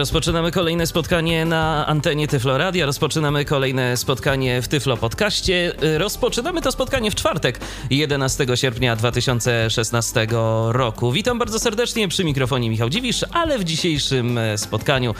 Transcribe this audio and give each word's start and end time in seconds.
Rozpoczynamy 0.00 0.50
kolejne 0.50 0.86
spotkanie 0.86 1.44
na 1.44 1.86
antenie 1.86 2.28
Tyfloradia, 2.28 2.86
rozpoczynamy 2.86 3.44
kolejne 3.44 3.96
spotkanie 3.96 4.62
w 4.62 4.68
Tyflo 4.68 4.96
Podcaście. 4.96 5.72
Rozpoczynamy 5.98 6.62
to 6.62 6.72
spotkanie 6.72 7.10
w 7.10 7.14
czwartek, 7.14 7.60
11 7.90 8.46
sierpnia 8.54 8.96
2016 8.96 10.26
roku. 10.68 11.12
Witam 11.12 11.38
bardzo 11.38 11.58
serdecznie 11.58 12.08
przy 12.08 12.24
mikrofonie 12.24 12.70
Michał 12.70 12.90
Dziwisz, 12.90 13.24
ale 13.32 13.58
w 13.58 13.64
dzisiejszym 13.64 14.38
spotkaniu 14.56 15.14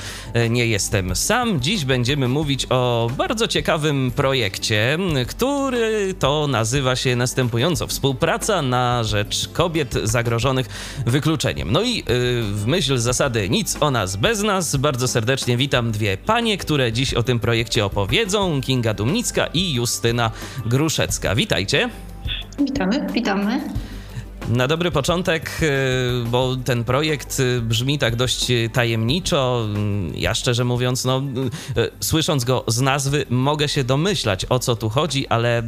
nie 0.50 0.66
jestem 0.66 1.16
sam. 1.16 1.60
Dziś 1.60 1.84
będziemy 1.84 2.28
mówić 2.28 2.66
o 2.70 3.10
bardzo 3.16 3.48
ciekawym 3.48 4.12
projekcie, 4.16 4.98
który 5.28 6.14
to 6.18 6.46
nazywa 6.46 6.96
się 6.96 7.16
następująco 7.16 7.86
Współpraca 7.86 8.62
na 8.62 9.04
rzecz 9.04 9.48
kobiet 9.52 9.94
zagrożonych 10.02 10.66
wykluczeniem. 11.06 11.72
No 11.72 11.82
i 11.82 12.04
w 12.42 12.62
myśl 12.66 12.98
zasady 12.98 13.48
nic 13.48 13.76
o 13.80 13.90
nas 13.90 14.16
bez 14.16 14.42
nas 14.42 14.69
bardzo 14.78 15.08
serdecznie 15.08 15.56
witam 15.56 15.92
dwie 15.92 16.16
panie, 16.16 16.58
które 16.58 16.92
dziś 16.92 17.14
o 17.14 17.22
tym 17.22 17.40
projekcie 17.40 17.84
opowiedzą. 17.84 18.60
Kinga 18.60 18.94
Dumnicka 18.94 19.46
i 19.46 19.72
Justyna 19.72 20.30
Gruszecka. 20.66 21.34
Witajcie. 21.34 21.90
Witamy, 22.58 23.06
witamy. 23.12 23.60
Na 24.50 24.68
dobry 24.68 24.90
początek, 24.90 25.50
y, 25.62 26.24
bo 26.26 26.56
ten 26.64 26.84
projekt 26.84 27.40
y, 27.40 27.60
brzmi 27.60 27.98
tak 27.98 28.16
dość 28.16 28.46
tajemniczo. 28.72 29.66
Ja 30.14 30.34
szczerze 30.34 30.64
mówiąc, 30.64 31.04
no, 31.04 31.22
y, 31.78 31.90
słysząc 32.00 32.44
go 32.44 32.64
z 32.66 32.80
nazwy, 32.80 33.26
mogę 33.30 33.68
się 33.68 33.84
domyślać 33.84 34.46
o 34.48 34.58
co 34.58 34.76
tu 34.76 34.88
chodzi, 34.88 35.28
ale 35.28 35.62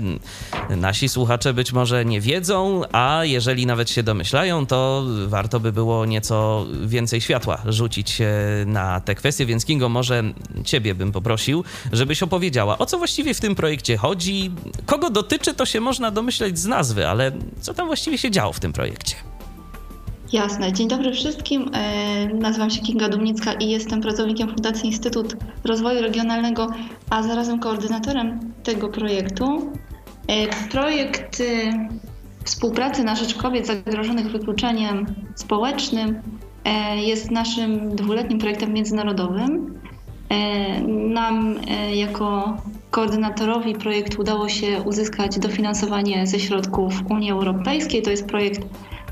nasi 0.71 1.09
słuchacze 1.09 1.55
być 1.55 1.73
może 1.73 2.05
nie 2.05 2.21
wiedzą, 2.21 2.83
a 2.93 3.21
jeżeli 3.25 3.67
nawet 3.67 3.91
się 3.91 4.03
domyślają, 4.03 4.67
to 4.67 5.05
warto 5.27 5.61
by 5.61 5.73
było 5.73 6.07
nieco 6.07 6.67
więcej 6.87 7.21
światła 7.21 7.63
rzucić 7.67 8.19
na 8.67 9.01
te 9.01 9.15
kwestie. 9.15 9.47
Więc 9.47 9.65
Kingo, 9.65 9.89
może 9.89 10.23
ciebie 10.65 10.95
bym 10.95 11.13
poprosił, 11.13 11.65
żebyś 11.93 12.23
opowiedziała, 12.23 12.79
o 12.79 12.87
co 12.87 12.99
właściwie 12.99 13.35
w 13.35 13.41
tym 13.41 13.55
projekcie 13.55 13.97
chodzi, 13.97 14.51
kogo 14.87 15.11
dotyczy, 15.11 15.55
to 15.55 15.67
się 15.67 15.81
można 15.81 16.11
domyśleć 16.11 16.59
z 16.59 16.67
nazwy, 16.67 17.09
ale 17.09 17.33
co 17.61 17.75
tam 17.75 17.87
właściwie 17.87 18.19
się 18.19 18.31
działo 18.31 18.53
w 18.53 18.61
tym 18.61 18.72
projekcie. 18.73 19.17
Jasne. 20.33 20.73
Dzień 20.73 20.89
dobry 20.89 21.13
wszystkim. 21.13 21.71
E, 21.75 22.27
nazywam 22.35 22.71
się 22.71 22.83
Kinga 22.83 23.09
Dumnicka 23.09 23.53
i 23.53 23.71
jestem 23.71 24.01
pracownikiem 24.01 24.49
Fundacji 24.49 24.87
Instytut 24.87 25.37
Rozwoju 25.65 26.03
Regionalnego, 26.03 26.71
a 27.11 27.23
zarazem 27.23 27.59
koordynatorem 27.59 28.53
tego 28.63 28.89
projektu. 28.89 29.73
E, 30.27 30.69
projekt 30.71 31.41
e, 31.41 31.89
współpracy 32.45 33.05
na 33.05 33.17
rzecz 33.17 33.35
kobiet 33.35 33.67
zagrożonych 33.67 34.31
wykluczeniem 34.31 35.07
społecznym 35.35 36.23
jest 36.97 37.31
naszym 37.31 37.97
dwuletnim 37.97 38.39
projektem 38.39 38.73
międzynarodowym. 38.73 39.79
Nam 40.89 41.57
jako 41.95 42.57
koordynatorowi 42.93 43.75
projektu 43.75 44.21
udało 44.21 44.49
się 44.49 44.83
uzyskać 44.83 45.39
dofinansowanie 45.39 46.27
ze 46.27 46.41
środków 46.41 46.95
Unii 47.11 47.31
Europejskiej. 47.31 48.03
To 48.03 48.11
jest 48.11 48.27
projekt 48.27 48.61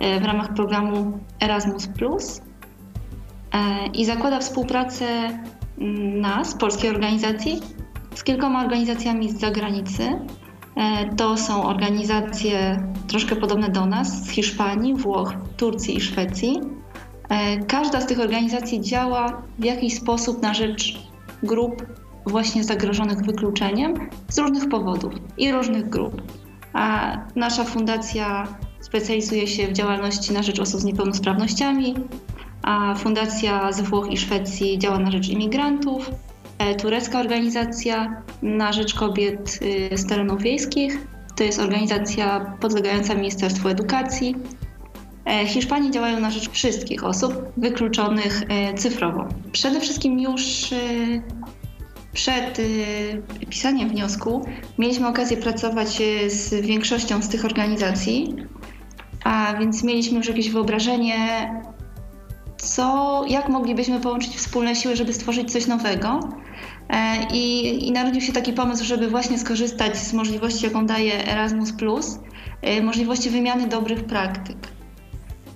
e, 0.01 0.21
w 0.21 0.25
ramach 0.25 0.55
programu 0.55 1.19
Erasmus 1.41 1.89
e, 3.53 3.87
i 3.95 4.05
zakłada 4.05 4.39
współpracę 4.39 5.07
mm, 5.79 6.21
nas, 6.21 6.55
polskiej 6.55 6.91
organizacji, 6.91 7.61
z 8.15 8.25
kilkoma 8.25 8.65
organizacjami 8.65 9.31
z 9.31 9.41
zagranicy. 9.41 10.03
E, 10.77 11.15
to 11.17 11.37
są 11.37 11.65
organizacje 11.65 12.83
troszkę 13.09 13.37
podobne 13.37 13.69
do 13.69 13.87
nas 13.87 14.25
z 14.25 14.31
Hiszpanii, 14.31 14.95
Włoch, 14.95 15.33
Turcji 15.57 15.97
i 15.97 16.01
Szwecji. 16.01 16.61
Każda 17.67 18.01
z 18.01 18.07
tych 18.07 18.21
organizacji 18.21 18.81
działa 18.81 19.43
w 19.59 19.65
jakiś 19.65 19.97
sposób 19.97 20.43
na 20.43 20.55
rzecz 20.55 20.99
grup 21.43 21.87
właśnie 22.27 22.65
zagrożonych 22.65 23.23
wykluczeniem 23.23 23.95
z 24.29 24.39
różnych 24.39 24.69
powodów 24.69 25.13
i 25.39 25.53
różnych 25.53 25.89
grup. 25.89 26.23
A 26.73 27.17
nasza 27.37 27.65
fundacja 27.65 28.47
specjalizuje 28.81 29.47
się 29.47 29.69
w 29.69 29.73
działalności 29.73 30.33
na 30.33 30.43
rzecz 30.43 30.61
osób 30.61 30.81
z 30.81 30.85
niepełnosprawnościami, 30.85 31.95
a 32.63 32.95
fundacja 32.95 33.73
z 33.73 33.81
Włoch 33.81 34.13
i 34.13 34.17
Szwecji 34.17 34.79
działa 34.79 34.99
na 34.99 35.11
rzecz 35.11 35.29
imigrantów, 35.29 36.11
e, 36.59 36.75
turecka 36.75 37.21
organizacja 37.21 38.23
na 38.43 38.73
rzecz 38.73 38.95
kobiet 38.95 39.59
y, 39.93 39.99
z 39.99 40.07
terenów 40.07 40.43
wiejskich, 40.43 41.07
to 41.37 41.45
jest 41.45 41.61
organizacja 41.61 42.57
podlegająca 42.61 43.15
Ministerstwu 43.15 43.69
Edukacji. 43.69 44.37
E, 45.25 45.47
Hiszpanii 45.47 45.91
działają 45.91 46.21
na 46.21 46.31
rzecz 46.31 46.51
wszystkich 46.51 47.05
osób 47.05 47.35
wykluczonych 47.57 48.43
e, 48.49 48.75
cyfrowo. 48.75 49.29
Przede 49.53 49.81
wszystkim 49.81 50.21
już 50.21 50.73
y, 50.73 51.23
przed 52.13 52.59
y, 52.59 53.23
pisaniem 53.51 53.89
wniosku 53.89 54.45
mieliśmy 54.79 55.09
okazję 55.09 55.37
pracować 55.37 56.01
y, 56.01 56.31
z 56.31 56.67
większością 56.67 57.23
z 57.23 57.29
tych 57.29 57.45
organizacji, 57.45 58.37
a 59.25 59.55
więc 59.59 59.83
mieliśmy 59.83 60.19
już 60.19 60.29
jakieś 60.29 60.51
wyobrażenie, 60.51 61.51
co, 62.57 63.25
jak 63.29 63.49
moglibyśmy 63.49 64.01
połączyć 64.01 64.37
wspólne 64.37 64.75
siły, 64.75 64.97
żeby 64.97 65.13
stworzyć 65.13 65.53
coś 65.53 65.67
nowego. 65.67 66.21
E, 66.89 67.27
I, 67.33 67.89
I 67.89 67.93
narodził 67.93 68.21
się 68.21 68.33
taki 68.33 68.53
pomysł, 68.53 68.85
żeby 68.85 69.09
właśnie 69.09 69.39
skorzystać 69.39 69.99
z 69.99 70.13
możliwości, 70.13 70.65
jaką 70.65 70.87
daje 70.87 71.29
Erasmus, 71.29 71.73
e, 72.63 72.83
możliwości 72.83 73.31
wymiany 73.31 73.67
dobrych 73.67 74.05
praktyk. 74.05 74.57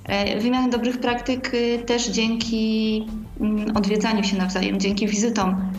E, 0.04 0.40
wymiany 0.40 0.70
dobrych 0.70 1.00
praktyk 1.00 1.54
y, 1.54 1.78
też 1.86 2.08
dzięki 2.08 3.06
mm, 3.40 3.76
odwiedzaniu 3.76 4.24
się 4.24 4.36
nawzajem, 4.36 4.80
dzięki 4.80 5.06
wizytom 5.06 5.72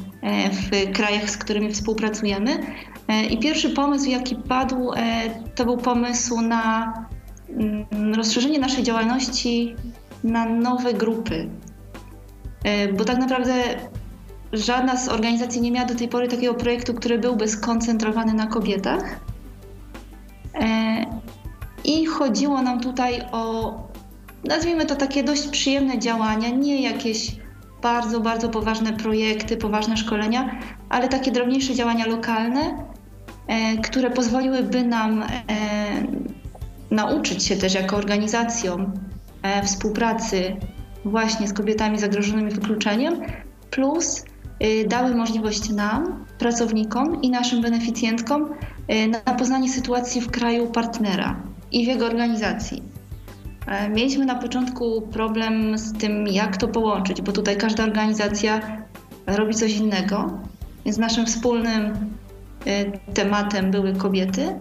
w 0.51 0.91
krajach, 0.93 1.29
z 1.29 1.37
którymi 1.37 1.73
współpracujemy. 1.73 2.59
E, 3.07 3.25
I 3.25 3.39
pierwszy 3.39 3.69
pomysł, 3.69 4.09
jaki 4.09 4.35
padł, 4.35 4.93
e, 4.93 5.29
to 5.55 5.65
był 5.65 5.77
pomysł 5.77 6.41
na 6.41 6.93
mm, 7.49 8.13
rozszerzenie 8.13 8.59
naszej 8.59 8.83
działalności 8.83 9.75
na 10.23 10.45
nowe 10.45 10.93
grupy. 10.93 11.49
Bo 12.97 13.05
tak 13.05 13.17
naprawdę 13.17 13.53
żadna 14.53 14.97
z 14.97 15.09
organizacji 15.09 15.61
nie 15.61 15.71
miała 15.71 15.87
do 15.87 15.95
tej 15.95 16.07
pory 16.07 16.27
takiego 16.27 16.53
projektu, 16.53 16.93
który 16.93 17.19
byłby 17.19 17.47
skoncentrowany 17.47 18.33
na 18.33 18.47
kobietach. 18.47 19.19
I 21.83 22.05
chodziło 22.05 22.61
nam 22.61 22.81
tutaj 22.81 23.21
o, 23.31 23.73
nazwijmy 24.43 24.85
to 24.85 24.95
takie 24.95 25.23
dość 25.23 25.47
przyjemne 25.47 25.99
działania, 25.99 26.49
nie 26.49 26.81
jakieś 26.81 27.31
bardzo, 27.81 28.19
bardzo 28.19 28.49
poważne 28.49 28.93
projekty, 28.93 29.57
poważne 29.57 29.97
szkolenia, 29.97 30.59
ale 30.89 31.07
takie 31.07 31.31
drobniejsze 31.31 31.75
działania 31.75 32.05
lokalne, 32.05 32.85
e, 33.47 33.77
które 33.77 34.11
pozwoliłyby 34.11 34.83
nam 34.83 35.23
e, 35.23 35.27
nauczyć 36.91 37.43
się 37.43 37.55
też 37.55 37.73
jako 37.73 37.95
organizacjom 37.97 38.91
e, 39.41 39.63
współpracy 39.63 40.55
właśnie 41.05 41.47
z 41.47 41.53
kobietami 41.53 41.99
zagrożonymi 41.99 42.51
wykluczeniem, 42.51 43.21
plus 43.71 44.25
dały 44.87 45.15
możliwość 45.15 45.69
nam, 45.69 46.25
pracownikom 46.39 47.21
i 47.21 47.29
naszym 47.29 47.61
beneficjentkom 47.61 48.49
na 49.09 49.33
poznanie 49.33 49.69
sytuacji 49.69 50.21
w 50.21 50.31
kraju 50.31 50.67
partnera 50.67 51.35
i 51.71 51.85
w 51.85 51.87
jego 51.87 52.05
organizacji. 52.05 52.94
E, 53.67 53.89
mieliśmy 53.89 54.25
na 54.25 54.35
początku 54.35 55.01
problem 55.01 55.77
z 55.77 55.93
tym, 55.93 56.27
jak 56.27 56.57
to 56.57 56.67
połączyć, 56.67 57.21
bo 57.21 57.31
tutaj 57.31 57.57
każda 57.57 57.83
organizacja 57.83 58.61
robi 59.27 59.55
coś 59.55 59.77
innego. 59.77 60.39
Więc 60.85 60.97
naszym 60.97 61.25
wspólnym 61.25 61.93
e, 62.65 62.91
tematem 63.13 63.71
były 63.71 63.93
kobiety 63.93 64.59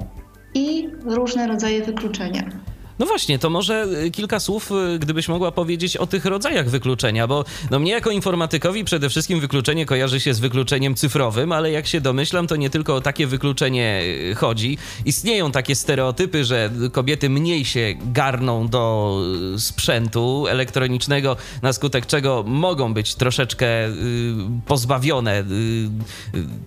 i 0.54 0.88
różne 1.04 1.46
rodzaje 1.46 1.82
wykluczenia. 1.82 2.63
No 2.98 3.06
właśnie, 3.06 3.38
to 3.38 3.50
może 3.50 3.86
y, 4.04 4.10
kilka 4.10 4.40
słów, 4.40 4.72
y, 4.94 4.98
gdybyś 4.98 5.28
mogła 5.28 5.52
powiedzieć 5.52 5.96
o 5.96 6.06
tych 6.06 6.24
rodzajach 6.24 6.70
wykluczenia, 6.70 7.26
bo 7.26 7.44
no 7.70 7.78
mnie 7.78 7.92
jako 7.92 8.10
informatykowi 8.10 8.84
przede 8.84 9.08
wszystkim 9.08 9.40
wykluczenie 9.40 9.86
kojarzy 9.86 10.20
się 10.20 10.34
z 10.34 10.40
wykluczeniem 10.40 10.94
cyfrowym, 10.94 11.52
ale 11.52 11.70
jak 11.70 11.86
się 11.86 12.00
domyślam, 12.00 12.46
to 12.46 12.56
nie 12.56 12.70
tylko 12.70 12.96
o 12.96 13.00
takie 13.00 13.26
wykluczenie 13.26 14.02
y, 14.30 14.34
chodzi. 14.34 14.78
Istnieją 15.04 15.52
takie 15.52 15.74
stereotypy, 15.74 16.44
że 16.44 16.70
kobiety 16.92 17.30
mniej 17.30 17.64
się 17.64 17.94
garną 18.12 18.68
do 18.68 19.20
sprzętu 19.58 20.46
elektronicznego, 20.48 21.36
na 21.62 21.72
skutek 21.72 22.06
czego 22.06 22.44
mogą 22.46 22.94
być 22.94 23.14
troszeczkę 23.14 23.66
pozbawione 24.66 25.44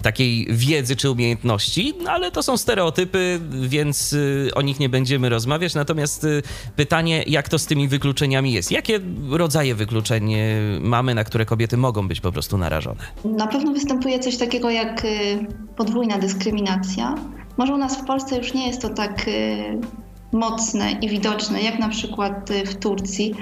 takiej 0.01 0.47
wiedzy 0.50 0.95
czy 0.95 1.12
umiejętności, 1.12 1.94
no 2.03 2.12
ale 2.12 2.31
to 2.31 2.44
są 2.44 2.57
stereotypy, 2.57 3.39
więc 3.51 4.15
o 4.56 4.62
nich 4.62 4.80
nie 4.80 4.89
będziemy 4.89 5.30
rozmawiać. 5.30 5.73
Natomiast 5.73 6.17
y, 6.24 6.42
pytanie, 6.75 7.24
jak 7.28 7.50
to 7.50 7.60
z 7.60 7.66
tymi 7.66 7.88
wykluczeniami 7.88 8.54
jest? 8.54 8.72
Jakie 8.72 9.00
rodzaje 9.30 9.75
wykluczeń 9.75 10.34
y, 10.34 10.80
mamy, 10.81 11.16
na 11.16 11.24
które 11.24 11.46
kobiety 11.46 11.78
mogą 11.78 12.08
być 12.08 12.22
po 12.22 12.31
prostu 12.31 12.58
narażone? 12.58 13.04
Na 13.25 13.48
pewno 13.48 13.74
występuje 13.74 14.19
coś 14.19 14.38
takiego 14.38 14.69
jak 14.69 15.06
y, 15.06 15.08
podwójna 15.75 16.18
dyskryminacja. 16.18 17.16
Może 17.58 17.74
u 17.74 17.78
nas 17.78 17.98
w 17.98 18.06
Polsce 18.06 18.38
już 18.38 18.54
nie 18.54 18.68
jest 18.68 18.81
to 18.81 18.90
tak 18.90 19.25
mocne 20.31 20.92
i 20.92 21.10
widoczne, 21.10 21.62
jak 21.62 21.80
na 21.80 21.90
przykład 21.90 22.50
w 22.66 22.75
Turcji, 22.75 23.36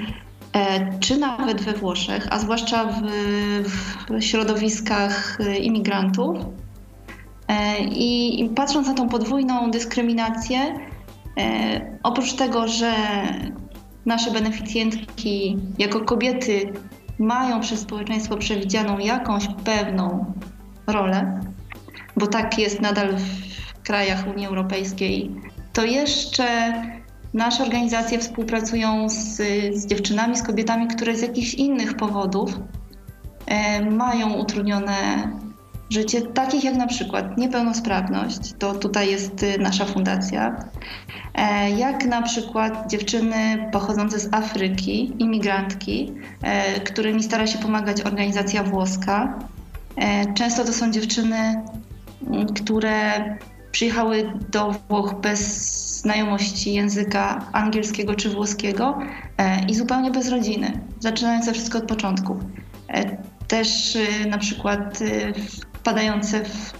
e, 0.52 0.98
czy 1.00 1.16
nawet 1.16 1.62
we 1.62 1.72
Włoszech, 1.72 2.28
a 2.30 2.38
zwłaszcza 2.38 2.84
w, 2.84 3.00
w 3.64 4.22
środowiskach 4.22 5.38
imigrantów. 5.60 6.36
E, 7.48 7.78
I 7.84 8.50
patrząc 8.56 8.86
na 8.86 8.94
tą 8.94 9.08
podwójną 9.08 9.70
dyskryminację, 9.70 10.74
oprócz 12.02 12.32
tego, 12.32 12.68
że 12.68 12.92
nasze 14.06 14.30
beneficjentki 14.30 15.56
jako 15.78 16.00
kobiety 16.00 16.72
mają 17.18 17.60
przez 17.60 17.80
społeczeństwo 17.80 18.36
przewidzianą 18.36 18.98
jakąś 18.98 19.48
pewną 19.64 20.32
rolę, 20.86 21.40
bo 22.16 22.26
tak 22.26 22.58
jest 22.58 22.80
nadal 22.80 23.16
w 23.16 23.82
krajach 23.82 24.26
Unii 24.34 24.46
Europejskiej, 24.46 25.30
to 25.72 25.84
jeszcze 25.84 26.72
nasze 27.34 27.62
organizacje 27.62 28.18
współpracują 28.18 29.08
z, 29.08 29.36
z 29.74 29.86
dziewczynami, 29.86 30.36
z 30.36 30.42
kobietami, 30.42 30.86
które 30.86 31.16
z 31.16 31.22
jakichś 31.22 31.54
innych 31.54 31.96
powodów 31.96 32.58
e, 33.46 33.90
mają 33.90 34.32
utrudnione 34.34 34.96
życie, 35.90 36.22
takich 36.22 36.64
jak 36.64 36.74
na 36.74 36.86
przykład 36.86 37.38
niepełnosprawność, 37.38 38.54
to 38.58 38.74
tutaj 38.74 39.10
jest 39.10 39.42
y, 39.42 39.58
nasza 39.58 39.84
fundacja, 39.84 40.56
e, 41.34 41.70
jak 41.70 42.06
na 42.06 42.22
przykład 42.22 42.90
dziewczyny 42.90 43.68
pochodzące 43.72 44.18
z 44.18 44.34
Afryki, 44.34 45.12
imigrantki, 45.18 46.12
e, 46.42 46.80
którymi 46.80 47.22
stara 47.22 47.46
się 47.46 47.58
pomagać 47.58 48.00
organizacja 48.00 48.62
włoska. 48.62 49.38
E, 49.96 50.34
często 50.34 50.64
to 50.64 50.72
są 50.72 50.90
dziewczyny, 50.90 51.62
które 52.56 53.24
przyjechały 53.72 54.32
do 54.52 54.74
Włoch 54.88 55.14
bez 55.20 55.40
znajomości 56.00 56.74
języka 56.74 57.46
angielskiego 57.52 58.14
czy 58.14 58.30
włoskiego 58.30 58.98
i 59.68 59.74
zupełnie 59.74 60.10
bez 60.10 60.28
rodziny, 60.28 60.80
zaczynając 61.00 61.50
wszystko 61.50 61.78
od 61.78 61.84
początku. 61.84 62.36
Też 63.48 63.96
y, 63.96 64.26
na 64.28 64.38
przykład 64.38 65.00
y, 65.00 65.32
wpadające 65.86 66.44
w 66.44 66.72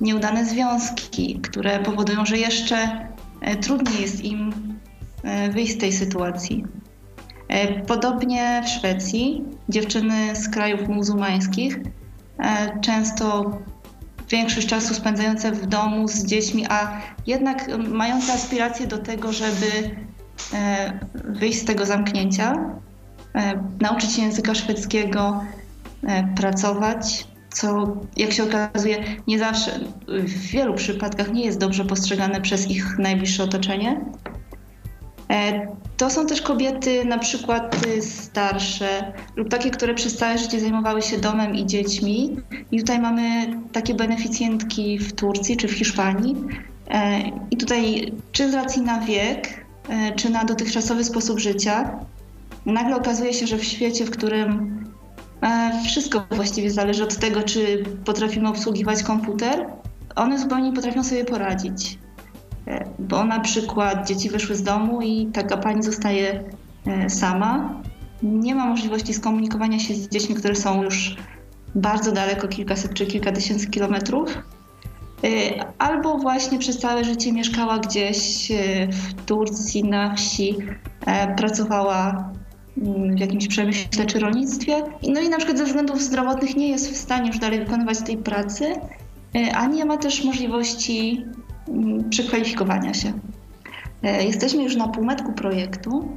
nieudane 0.00 0.46
związki, 0.46 1.40
które 1.40 1.78
powodują, 1.78 2.26
że 2.26 2.38
jeszcze 2.38 3.08
e, 3.40 3.56
trudniej 3.56 4.02
jest 4.02 4.24
im 4.24 4.52
e, 5.22 5.50
wyjść 5.50 5.72
z 5.72 5.78
tej 5.78 5.92
sytuacji. 5.92 6.64
E, 7.48 7.80
podobnie 7.80 8.62
w 8.64 8.68
Szwecji 8.68 9.44
dziewczyny 9.68 10.36
z 10.36 10.48
krajów 10.48 10.88
muzułmańskich 10.88 11.78
często 12.80 13.58
większość 14.28 14.66
czasu 14.66 14.94
spędzające 14.94 15.52
w 15.52 15.66
domu 15.66 16.08
z 16.08 16.24
dziećmi, 16.24 16.66
a 16.68 17.00
jednak 17.26 17.78
mające 17.88 18.32
aspiracje 18.32 18.86
do 18.86 18.98
tego, 18.98 19.32
żeby 19.32 19.96
wyjść 21.24 21.58
z 21.58 21.64
tego 21.64 21.86
zamknięcia, 21.86 22.54
nauczyć 23.80 24.12
się 24.12 24.22
języka 24.22 24.54
szwedzkiego, 24.54 25.44
pracować, 26.36 27.29
co 27.52 27.96
jak 28.16 28.32
się 28.32 28.44
okazuje 28.44 29.04
nie 29.26 29.38
zawsze, 29.38 29.80
w 30.08 30.46
wielu 30.46 30.74
przypadkach 30.74 31.32
nie 31.32 31.44
jest 31.44 31.58
dobrze 31.58 31.84
postrzegane 31.84 32.40
przez 32.40 32.70
ich 32.70 32.98
najbliższe 32.98 33.44
otoczenie. 33.44 34.00
E, 35.30 35.66
to 35.96 36.10
są 36.10 36.26
też 36.26 36.42
kobiety 36.42 37.04
na 37.04 37.18
przykład 37.18 37.86
y, 37.86 38.02
starsze 38.02 39.12
lub 39.36 39.48
takie, 39.48 39.70
które 39.70 39.94
przez 39.94 40.16
całe 40.16 40.38
życie 40.38 40.60
zajmowały 40.60 41.02
się 41.02 41.18
domem 41.18 41.54
i 41.54 41.66
dziećmi. 41.66 42.36
I 42.72 42.78
tutaj 42.78 42.98
mamy 42.98 43.46
takie 43.72 43.94
beneficjentki 43.94 44.98
w 44.98 45.12
Turcji 45.12 45.56
czy 45.56 45.68
w 45.68 45.72
Hiszpanii. 45.72 46.36
E, 46.90 47.20
I 47.50 47.56
tutaj 47.56 48.12
czy 48.32 48.50
z 48.50 48.54
racji 48.54 48.82
na 48.82 49.00
wiek, 49.00 49.64
e, 49.88 50.12
czy 50.14 50.30
na 50.30 50.44
dotychczasowy 50.44 51.04
sposób 51.04 51.38
życia, 51.38 51.98
nagle 52.66 52.96
okazuje 52.96 53.34
się, 53.34 53.46
że 53.46 53.58
w 53.58 53.64
świecie, 53.64 54.04
w 54.04 54.10
którym 54.10 54.79
wszystko 55.84 56.26
właściwie 56.30 56.70
zależy 56.70 57.04
od 57.04 57.16
tego, 57.16 57.42
czy 57.42 57.84
potrafimy 58.04 58.48
obsługiwać 58.48 59.02
komputer. 59.02 59.66
One 60.16 60.38
zupełnie 60.38 60.70
nie 60.70 60.76
potrafią 60.76 61.04
sobie 61.04 61.24
poradzić. 61.24 61.98
E, 62.66 62.84
bo 62.98 63.24
na 63.24 63.40
przykład 63.40 64.08
dzieci 64.08 64.30
wyszły 64.30 64.56
z 64.56 64.62
domu 64.62 65.02
i 65.02 65.26
taka 65.26 65.56
pani 65.56 65.82
zostaje 65.82 66.44
e, 66.86 67.10
sama. 67.10 67.82
Nie 68.22 68.54
ma 68.54 68.66
możliwości 68.66 69.14
skomunikowania 69.14 69.78
się 69.78 69.94
z 69.94 70.08
dziećmi, 70.08 70.34
które 70.34 70.54
są 70.54 70.82
już 70.82 71.16
bardzo 71.74 72.12
daleko, 72.12 72.48
kilkaset 72.48 72.94
czy 72.94 73.06
kilka 73.06 73.32
tysięcy 73.32 73.66
kilometrów. 73.70 74.38
E, 75.24 75.28
albo 75.78 76.18
właśnie 76.18 76.58
przez 76.58 76.78
całe 76.78 77.04
życie 77.04 77.32
mieszkała 77.32 77.78
gdzieś 77.78 78.52
w 78.92 79.24
Turcji, 79.26 79.84
na 79.84 80.14
wsi, 80.14 80.56
pracowała 81.36 82.30
w 82.76 83.20
jakimś 83.20 83.48
przemyśle 83.48 84.06
czy 84.06 84.18
rolnictwie. 84.18 84.82
No 85.08 85.20
i 85.20 85.28
na 85.28 85.36
przykład 85.36 85.58
ze 85.58 85.64
względów 85.64 86.02
zdrowotnych 86.02 86.56
nie 86.56 86.68
jest 86.68 86.90
w 86.90 86.96
stanie 86.96 87.28
już 87.28 87.38
dalej 87.38 87.58
wykonywać 87.58 87.98
tej 87.98 88.16
pracy, 88.16 88.74
e, 89.34 89.56
a 89.56 89.66
nie 89.66 89.84
ma 89.84 89.96
też 89.96 90.24
możliwości 90.24 91.24
mm, 91.68 92.10
przekwalifikowania 92.10 92.94
się. 92.94 93.12
E, 94.02 94.24
jesteśmy 94.24 94.62
już 94.62 94.76
na 94.76 94.88
półmetku 94.88 95.32
projektu 95.32 96.08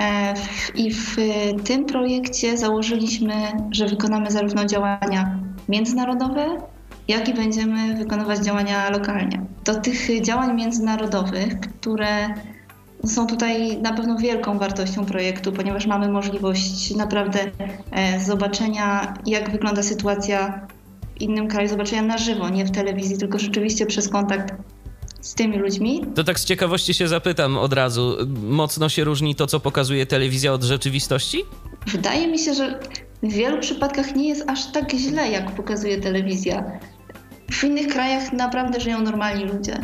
e, 0.00 0.34
i 0.74 0.94
w 0.94 1.16
tym 1.64 1.84
projekcie 1.84 2.58
założyliśmy, 2.58 3.34
że 3.70 3.86
wykonamy 3.86 4.30
zarówno 4.30 4.64
działania 4.64 5.38
międzynarodowe, 5.68 6.46
jak 7.08 7.28
i 7.28 7.34
będziemy 7.34 7.94
wykonywać 7.94 8.38
działania 8.38 8.90
lokalnie. 8.90 9.42
Do 9.64 9.74
tych 9.74 10.22
działań 10.22 10.56
międzynarodowych, 10.56 11.60
które 11.60 12.34
są 13.06 13.26
tutaj 13.26 13.78
na 13.78 13.92
pewno 13.92 14.16
wielką 14.16 14.58
wartością 14.58 15.06
projektu, 15.06 15.52
ponieważ 15.52 15.86
mamy 15.86 16.08
możliwość 16.08 16.94
naprawdę 16.94 17.40
e, 17.90 18.20
zobaczenia, 18.20 19.14
jak 19.26 19.50
wygląda 19.50 19.82
sytuacja 19.82 20.66
w 21.18 21.20
innym 21.20 21.48
kraju, 21.48 21.68
zobaczenia 21.68 22.02
na 22.02 22.18
żywo, 22.18 22.48
nie 22.48 22.64
w 22.64 22.70
telewizji, 22.70 23.18
tylko 23.18 23.38
rzeczywiście 23.38 23.86
przez 23.86 24.08
kontakt 24.08 24.54
z 25.20 25.34
tymi 25.34 25.58
ludźmi. 25.58 26.06
To 26.14 26.24
tak 26.24 26.40
z 26.40 26.44
ciekawości 26.44 26.94
się 26.94 27.08
zapytam 27.08 27.56
od 27.56 27.72
razu. 27.72 28.16
Mocno 28.42 28.88
się 28.88 29.04
różni 29.04 29.34
to, 29.34 29.46
co 29.46 29.60
pokazuje 29.60 30.06
telewizja 30.06 30.52
od 30.52 30.62
rzeczywistości? 30.62 31.42
Wydaje 31.86 32.28
mi 32.28 32.38
się, 32.38 32.54
że 32.54 32.80
w 33.22 33.32
wielu 33.32 33.58
przypadkach 33.58 34.16
nie 34.16 34.28
jest 34.28 34.50
aż 34.50 34.72
tak 34.72 34.92
źle, 34.92 35.30
jak 35.30 35.50
pokazuje 35.50 36.00
telewizja. 36.00 36.64
W 37.50 37.64
innych 37.64 37.88
krajach 37.88 38.32
naprawdę 38.32 38.80
żyją 38.80 39.00
normalni 39.00 39.44
ludzie. 39.44 39.78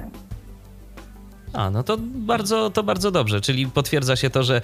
A, 1.56 1.70
no 1.70 1.82
to 1.82 1.96
bardzo, 2.00 2.70
to 2.70 2.82
bardzo 2.82 3.10
dobrze, 3.10 3.40
czyli 3.40 3.66
potwierdza 3.66 4.16
się 4.16 4.30
to, 4.30 4.42
że 4.42 4.60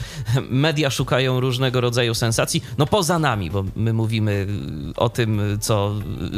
media 0.50 0.90
szukają 0.90 1.40
różnego 1.40 1.80
rodzaju 1.80 2.14
sensacji, 2.14 2.62
no 2.78 2.86
poza 2.86 3.18
nami, 3.18 3.50
bo 3.50 3.64
my 3.76 3.92
mówimy 3.92 4.46
o 4.96 5.08
tym, 5.08 5.40
co, 5.60 5.94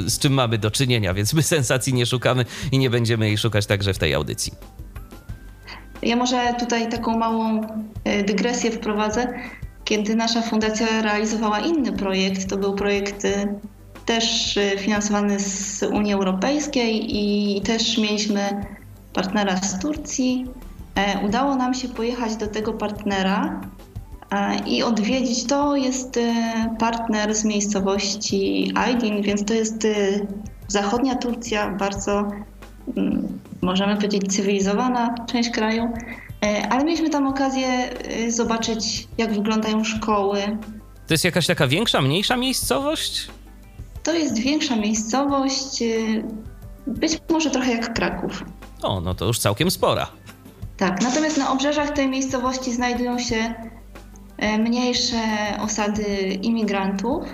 z 0.07 0.19
czym 0.19 0.33
mamy 0.33 0.59
do 0.59 0.71
czynienia, 0.71 1.15
więc 1.15 1.35
my 1.35 1.43
sensacji 1.43 1.95
nie 1.95 2.07
szukamy 2.07 2.45
i 2.73 2.79
nie 2.79 2.91
będziemy 2.91 3.27
jej 3.27 3.39
szukać 3.39 3.67
także 3.67 3.95
w 3.95 3.99
tej 3.99 4.15
audycji. 4.15 4.53
Ja 6.03 6.17
może 6.17 6.55
tutaj 6.59 6.91
taką 6.91 7.19
małą 7.19 7.67
e, 8.05 8.25
dygresję 8.25 8.71
wprowadzę. 8.71 9.33
Kiedy 9.85 10.15
nasza 10.17 10.43
fundacja 10.43 11.03
realizowała 11.03 11.61
inny 11.61 11.93
projekt, 11.93 12.51
to 12.51 12.57
był 12.57 12.75
projekt 12.75 13.25
e, 13.25 13.59
też 14.07 14.57
e, 14.57 14.79
finansowany 14.79 15.41
z 15.41 15.83
Unii 15.83 16.13
Europejskiej 16.13 17.07
i 17.09 17.61
też 17.61 17.99
mieliśmy 17.99 18.65
partnera 19.15 19.57
z 19.57 19.79
Turcji. 19.79 20.47
E, 20.95 21.27
udało 21.27 21.57
nam 21.57 21.75
się 21.75 21.89
pojechać 21.89 22.37
do 22.37 22.47
tego 22.47 22.73
partnera 22.73 23.61
e, 24.31 24.59
i 24.67 24.83
odwiedzić. 24.83 25.45
To 25.47 25.77
jest 25.77 26.17
e, 26.17 26.77
partner 26.79 27.35
z 27.35 27.45
miejscowości 27.45 28.73
Aydin, 28.75 29.23
więc 29.23 29.45
to 29.45 29.55
jest 29.55 29.87
zachodnia 30.69 31.15
Turcja, 31.15 31.71
bardzo 31.71 32.29
mm, 32.97 33.39
możemy 33.63 33.97
powiedzieć 33.97 34.37
cywilizowana 34.37 35.15
część 35.27 35.51
kraju. 35.51 35.89
ale 36.71 36.85
mieliśmy 36.85 37.11
tam 37.11 37.27
okazję 37.27 37.69
zobaczyć, 38.29 39.09
jak 39.19 39.33
wyglądają 39.33 39.85
szkoły. 39.85 40.41
To 41.07 41.15
jest 41.15 41.25
jakaś 41.25 41.47
taka 41.47 41.67
większa, 41.67 42.01
mniejsza 42.03 42.37
miejscowość? 42.37 43.29
To 44.03 44.13
jest 44.13 44.39
większa 44.39 44.77
miejscowość, 44.77 45.83
być 46.87 47.19
może 47.31 47.51
trochę 47.51 47.73
jak 47.73 47.95
Kraków. 47.95 48.45
O, 48.85 49.01
no 49.01 49.15
to 49.15 49.25
już 49.25 49.39
całkiem 49.39 49.71
spora. 49.71 50.07
Tak, 50.77 51.03
natomiast 51.03 51.39
na 51.39 51.53
obrzeżach 51.53 51.91
tej 51.91 52.09
miejscowości 52.09 52.73
znajdują 52.73 53.19
się 53.19 53.55
e, 54.39 54.59
mniejsze 54.59 55.17
osady 55.61 56.05
imigrantów. 56.43 57.25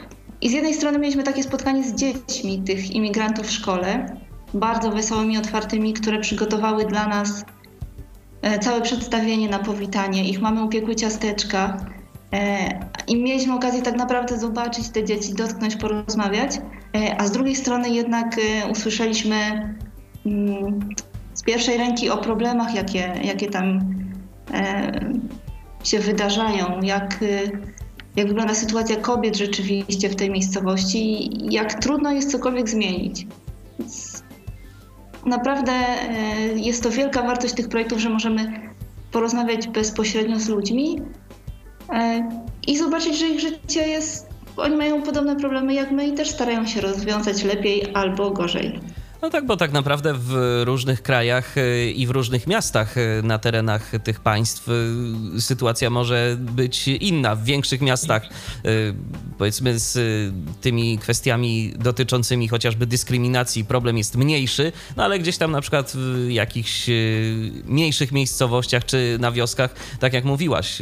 I 0.40 0.48
z 0.48 0.52
jednej 0.52 0.74
strony 0.74 0.98
mieliśmy 0.98 1.22
takie 1.22 1.42
spotkanie 1.42 1.84
z 1.84 1.94
dziećmi 1.94 2.62
tych 2.62 2.90
imigrantów 2.90 3.46
w 3.46 3.50
szkole, 3.50 4.16
bardzo 4.54 4.90
wesołymi, 4.90 5.38
otwartymi, 5.38 5.92
które 5.92 6.20
przygotowały 6.20 6.84
dla 6.84 7.08
nas 7.08 7.44
e, 8.42 8.58
całe 8.58 8.80
przedstawienie 8.80 9.48
na 9.48 9.58
powitanie. 9.58 10.28
Ich 10.28 10.40
mamy 10.40 10.64
upiekły 10.64 10.96
ciasteczka 10.96 11.76
e, 12.32 12.68
i 13.08 13.16
mieliśmy 13.22 13.54
okazję 13.54 13.82
tak 13.82 13.96
naprawdę 13.96 14.38
zobaczyć 14.38 14.88
te 14.88 15.04
dzieci, 15.04 15.34
dotknąć, 15.34 15.76
porozmawiać. 15.76 16.50
A 17.18 17.26
z 17.26 17.30
drugiej 17.30 17.56
strony 17.56 17.90
jednak 17.90 18.36
usłyszeliśmy 18.70 19.36
mm, 20.26 20.88
pierwszej 21.50 21.76
ręki 21.76 22.10
o 22.10 22.16
problemach, 22.16 22.74
jakie, 22.74 23.12
jakie 23.24 23.50
tam 23.50 23.80
e, 24.54 25.00
się 25.84 25.98
wydarzają, 25.98 26.80
jak, 26.82 27.24
jak 28.16 28.28
wygląda 28.28 28.54
sytuacja 28.54 28.96
kobiet 28.96 29.36
rzeczywiście 29.36 30.08
w 30.08 30.16
tej 30.16 30.30
miejscowości 30.30 31.34
i 31.36 31.52
jak 31.54 31.74
trudno 31.74 32.12
jest 32.12 32.30
cokolwiek 32.30 32.68
zmienić. 32.68 33.26
Więc 33.78 34.22
naprawdę 35.26 35.72
e, 35.72 36.16
jest 36.54 36.82
to 36.82 36.90
wielka 36.90 37.22
wartość 37.22 37.54
tych 37.54 37.68
projektów, 37.68 37.98
że 37.98 38.08
możemy 38.08 38.60
porozmawiać 39.12 39.68
bezpośrednio 39.68 40.40
z 40.40 40.48
ludźmi 40.48 41.02
e, 41.92 42.28
i 42.66 42.78
zobaczyć, 42.78 43.18
że 43.18 43.28
ich 43.28 43.40
życie 43.40 43.88
jest, 43.88 44.28
oni 44.56 44.76
mają 44.76 45.02
podobne 45.02 45.36
problemy 45.36 45.74
jak 45.74 45.90
my 45.90 46.06
i 46.06 46.12
też 46.12 46.30
starają 46.30 46.66
się 46.66 46.80
rozwiązać 46.80 47.44
lepiej 47.44 47.86
albo 47.94 48.30
gorzej. 48.30 48.80
No 49.22 49.30
tak, 49.30 49.46
bo 49.46 49.56
tak 49.56 49.72
naprawdę 49.72 50.14
w 50.14 50.62
różnych 50.64 51.02
krajach 51.02 51.56
y, 51.56 51.92
i 51.96 52.06
w 52.06 52.10
różnych 52.10 52.46
miastach 52.46 52.96
y, 52.96 53.20
na 53.22 53.38
terenach 53.38 53.92
tych 54.04 54.20
państw 54.20 54.68
y, 55.36 55.40
sytuacja 55.40 55.90
może 55.90 56.36
być 56.38 56.88
inna. 56.88 57.34
W 57.34 57.44
większych 57.44 57.80
miastach, 57.80 58.22
powiedzmy, 59.38 59.78
z 59.78 59.98
tymi 60.60 60.98
kwestiami 60.98 61.74
dotyczącymi 61.78 62.48
chociażby 62.48 62.86
dyskryminacji 62.86 63.64
problem 63.64 63.98
jest 63.98 64.16
mniejszy, 64.16 64.72
no 64.96 65.04
ale 65.04 65.18
gdzieś 65.18 65.38
tam 65.38 65.52
na 65.52 65.60
przykład 65.60 65.92
w 65.94 66.26
jakichś 66.28 66.90
mniejszych 67.64 68.12
miejscowościach 68.12 68.84
czy 68.84 69.16
na 69.20 69.32
wioskach, 69.32 69.74
tak 70.00 70.12
jak 70.12 70.24
mówiłaś, 70.24 70.78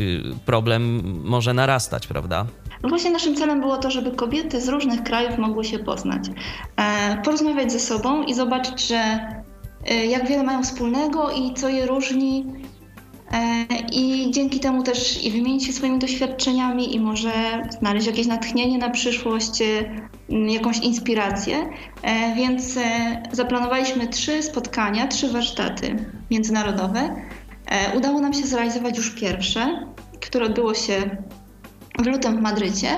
problem 0.47 1.03
może 1.25 1.55
narastać, 1.55 2.07
prawda? 2.07 2.47
No 2.83 2.89
właśnie 2.89 3.11
naszym 3.11 3.35
celem 3.35 3.61
było 3.61 3.77
to, 3.77 3.91
żeby 3.91 4.11
kobiety 4.11 4.61
z 4.61 4.69
różnych 4.69 5.03
krajów 5.03 5.39
mogły 5.39 5.65
się 5.65 5.79
poznać, 5.79 6.25
e, 6.77 7.23
porozmawiać 7.25 7.73
ze 7.73 7.81
sobą 7.81 8.23
i 8.23 8.35
zobaczyć, 8.35 8.89
że 8.89 8.97
e, 9.87 10.07
jak 10.07 10.29
wiele 10.29 10.43
mają 10.43 10.63
wspólnego 10.63 11.31
i 11.31 11.55
co 11.55 11.69
je 11.69 11.87
różni. 11.87 12.47
E, 13.33 13.65
I 13.93 14.31
dzięki 14.31 14.61
temu 14.61 14.83
też 14.83 15.25
i 15.25 15.31
wymienić 15.31 15.67
się 15.67 15.73
swoimi 15.73 15.99
doświadczeniami 15.99 16.95
i 16.95 17.01
może 17.01 17.33
znaleźć 17.79 18.07
jakieś 18.07 18.27
natchnienie 18.27 18.79
na 18.79 18.91
przyszłość, 18.91 19.63
jakąś 20.29 20.79
inspirację. 20.79 21.71
Więc 22.37 22.79
zaplanowaliśmy 23.33 24.09
trzy 24.09 24.43
spotkania, 24.43 25.07
trzy 25.07 25.29
warsztaty 25.29 26.07
międzynarodowe. 26.31 27.17
Udało 27.97 28.21
nam 28.21 28.35
się 28.35 28.47
zrealizować 28.47 28.97
już 28.97 29.11
pierwsze, 29.11 29.87
które 30.21 30.47
odbyło 30.47 30.75
się 30.75 31.17
w 31.99 32.07
lutym 32.07 32.37
w 32.37 32.41
Madrycie. 32.41 32.89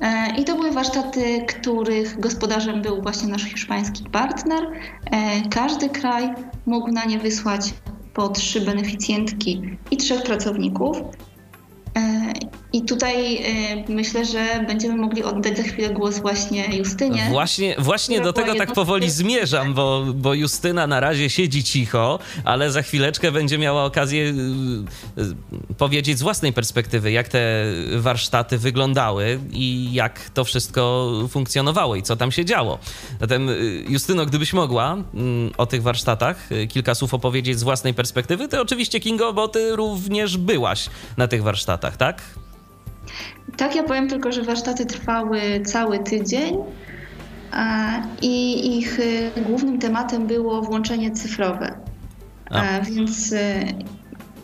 E, 0.00 0.36
I 0.38 0.44
to 0.44 0.54
były 0.56 0.70
warsztaty, 0.70 1.44
których 1.48 2.20
gospodarzem 2.20 2.82
był 2.82 3.02
właśnie 3.02 3.28
nasz 3.28 3.44
hiszpański 3.44 4.04
partner. 4.04 4.62
E, 5.10 5.48
każdy 5.48 5.88
kraj 5.88 6.34
mógł 6.66 6.92
na 6.92 7.04
nie 7.04 7.18
wysłać 7.18 7.74
po 8.14 8.28
trzy 8.28 8.60
beneficjentki 8.60 9.62
i 9.90 9.96
trzech 9.96 10.22
pracowników. 10.22 10.96
I 12.74 12.82
tutaj 12.82 13.36
y, 13.88 13.92
myślę, 13.92 14.24
że 14.24 14.64
będziemy 14.66 14.96
mogli 14.96 15.22
oddać 15.22 15.56
za 15.56 15.62
chwilę 15.62 15.90
głos 15.90 16.18
właśnie 16.18 16.76
Justynie. 16.76 17.26
Właśnie, 17.30 17.74
właśnie 17.78 18.20
do 18.20 18.32
tego 18.32 18.54
tak 18.54 18.72
powoli 18.72 19.10
zmierzam, 19.10 19.74
bo, 19.74 20.04
bo 20.14 20.34
Justyna 20.34 20.86
na 20.86 21.00
razie 21.00 21.30
siedzi 21.30 21.64
cicho, 21.64 22.18
ale 22.44 22.70
za 22.70 22.82
chwileczkę 22.82 23.32
będzie 23.32 23.58
miała 23.58 23.84
okazję 23.84 24.24
y, 24.24 24.32
y, 25.22 25.74
powiedzieć 25.78 26.18
z 26.18 26.22
własnej 26.22 26.52
perspektywy, 26.52 27.12
jak 27.12 27.28
te 27.28 27.64
warsztaty 27.96 28.58
wyglądały 28.58 29.40
i 29.52 29.92
jak 29.92 30.30
to 30.30 30.44
wszystko 30.44 31.12
funkcjonowało 31.30 31.96
i 31.96 32.02
co 32.02 32.16
tam 32.16 32.32
się 32.32 32.44
działo. 32.44 32.78
Zatem, 33.20 33.48
Justyno, 33.88 34.26
gdybyś 34.26 34.52
mogła 34.52 34.92
mm, 34.92 35.52
o 35.56 35.66
tych 35.66 35.82
warsztatach 35.82 36.48
kilka 36.68 36.94
słów 36.94 37.14
opowiedzieć 37.14 37.58
z 37.58 37.62
własnej 37.62 37.94
perspektywy, 37.94 38.48
to 38.48 38.62
oczywiście 38.62 39.00
Kingo, 39.00 39.32
bo 39.32 39.48
ty 39.48 39.76
również 39.76 40.36
byłaś 40.36 40.90
na 41.16 41.28
tych 41.28 41.42
warsztatach, 41.42 41.96
tak? 41.96 42.22
Tak, 43.56 43.76
ja 43.76 43.82
powiem 43.82 44.08
tylko, 44.08 44.32
że 44.32 44.42
warsztaty 44.42 44.86
trwały 44.86 45.40
cały 45.64 45.98
tydzień 45.98 46.56
i 48.22 48.78
ich 48.78 49.00
y, 49.00 49.30
głównym 49.46 49.78
tematem 49.78 50.26
było 50.26 50.62
włączenie 50.62 51.10
cyfrowe. 51.10 51.78
A. 52.50 52.80
Więc 52.80 53.32
y, 53.32 53.38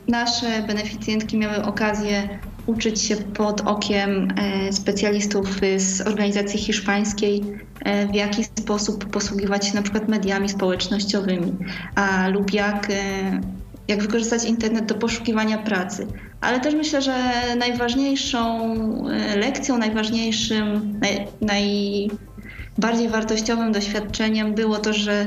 nasze 0.08 0.62
beneficjentki 0.66 1.38
miały 1.38 1.62
okazję 1.62 2.38
uczyć 2.66 3.02
się 3.02 3.16
pod 3.16 3.60
okiem 3.60 4.28
e, 4.36 4.72
specjalistów 4.72 5.60
z 5.76 6.00
organizacji 6.00 6.58
hiszpańskiej, 6.58 7.42
e, 7.84 8.06
w 8.06 8.14
jaki 8.14 8.44
sposób 8.44 9.06
posługiwać 9.06 9.66
się 9.66 9.74
na 9.74 9.82
przykład 9.82 10.08
mediami 10.08 10.48
społecznościowymi, 10.48 11.52
a, 11.94 12.28
lub 12.28 12.52
jak, 12.52 12.90
e, 12.90 13.40
jak 13.88 14.02
wykorzystać 14.02 14.44
internet 14.44 14.86
do 14.86 14.94
poszukiwania 14.94 15.58
pracy 15.58 16.06
ale 16.40 16.60
też 16.60 16.74
myślę, 16.74 17.02
że 17.02 17.14
najważniejszą 17.58 18.74
e, 19.08 19.36
lekcją, 19.36 19.78
najważniejszym, 19.78 21.00
naj, 21.00 21.26
najbardziej 21.40 23.08
wartościowym 23.08 23.72
doświadczeniem 23.72 24.54
było 24.54 24.78
to, 24.78 24.92
że 24.92 25.26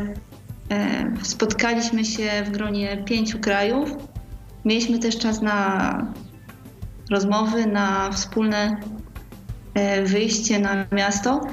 e, 0.70 1.12
spotkaliśmy 1.24 2.06
się 2.06 2.30
w 2.46 2.50
gronie 2.52 2.98
pięciu 3.06 3.40
krajów. 3.40 3.90
Mieliśmy 4.66 5.00
też 5.00 5.18
czas 5.18 5.42
na 5.42 6.08
rozmowy, 7.12 7.66
na 7.66 8.12
wspólne 8.12 8.78
e, 9.74 10.04
wyjście 10.04 10.60
na 10.60 10.86
miasto 10.92 11.48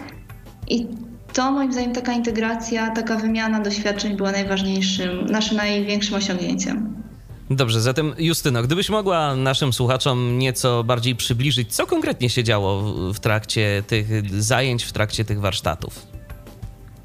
i 0.68 0.86
to 1.32 1.52
moim 1.52 1.72
zdaniem 1.72 1.92
taka 1.92 2.12
integracja, 2.12 2.90
taka 2.90 3.16
wymiana 3.16 3.60
doświadczeń 3.60 4.16
była 4.16 4.32
najważniejszym, 4.32 5.26
naszym 5.26 5.56
największym 5.56 6.14
osiągnięciem. 6.14 7.02
Dobrze, 7.50 7.80
zatem 7.80 8.14
Justyno, 8.18 8.62
gdybyś 8.62 8.90
mogła 8.90 9.36
naszym 9.36 9.72
słuchaczom 9.72 10.38
nieco 10.38 10.84
bardziej 10.84 11.16
przybliżyć, 11.16 11.74
co 11.74 11.86
konkretnie 11.86 12.30
się 12.30 12.44
działo 12.44 12.82
w 13.12 13.20
trakcie 13.20 13.82
tych 13.86 14.42
zajęć, 14.42 14.84
w 14.84 14.92
trakcie 14.92 15.24
tych 15.24 15.40
warsztatów? 15.40 16.06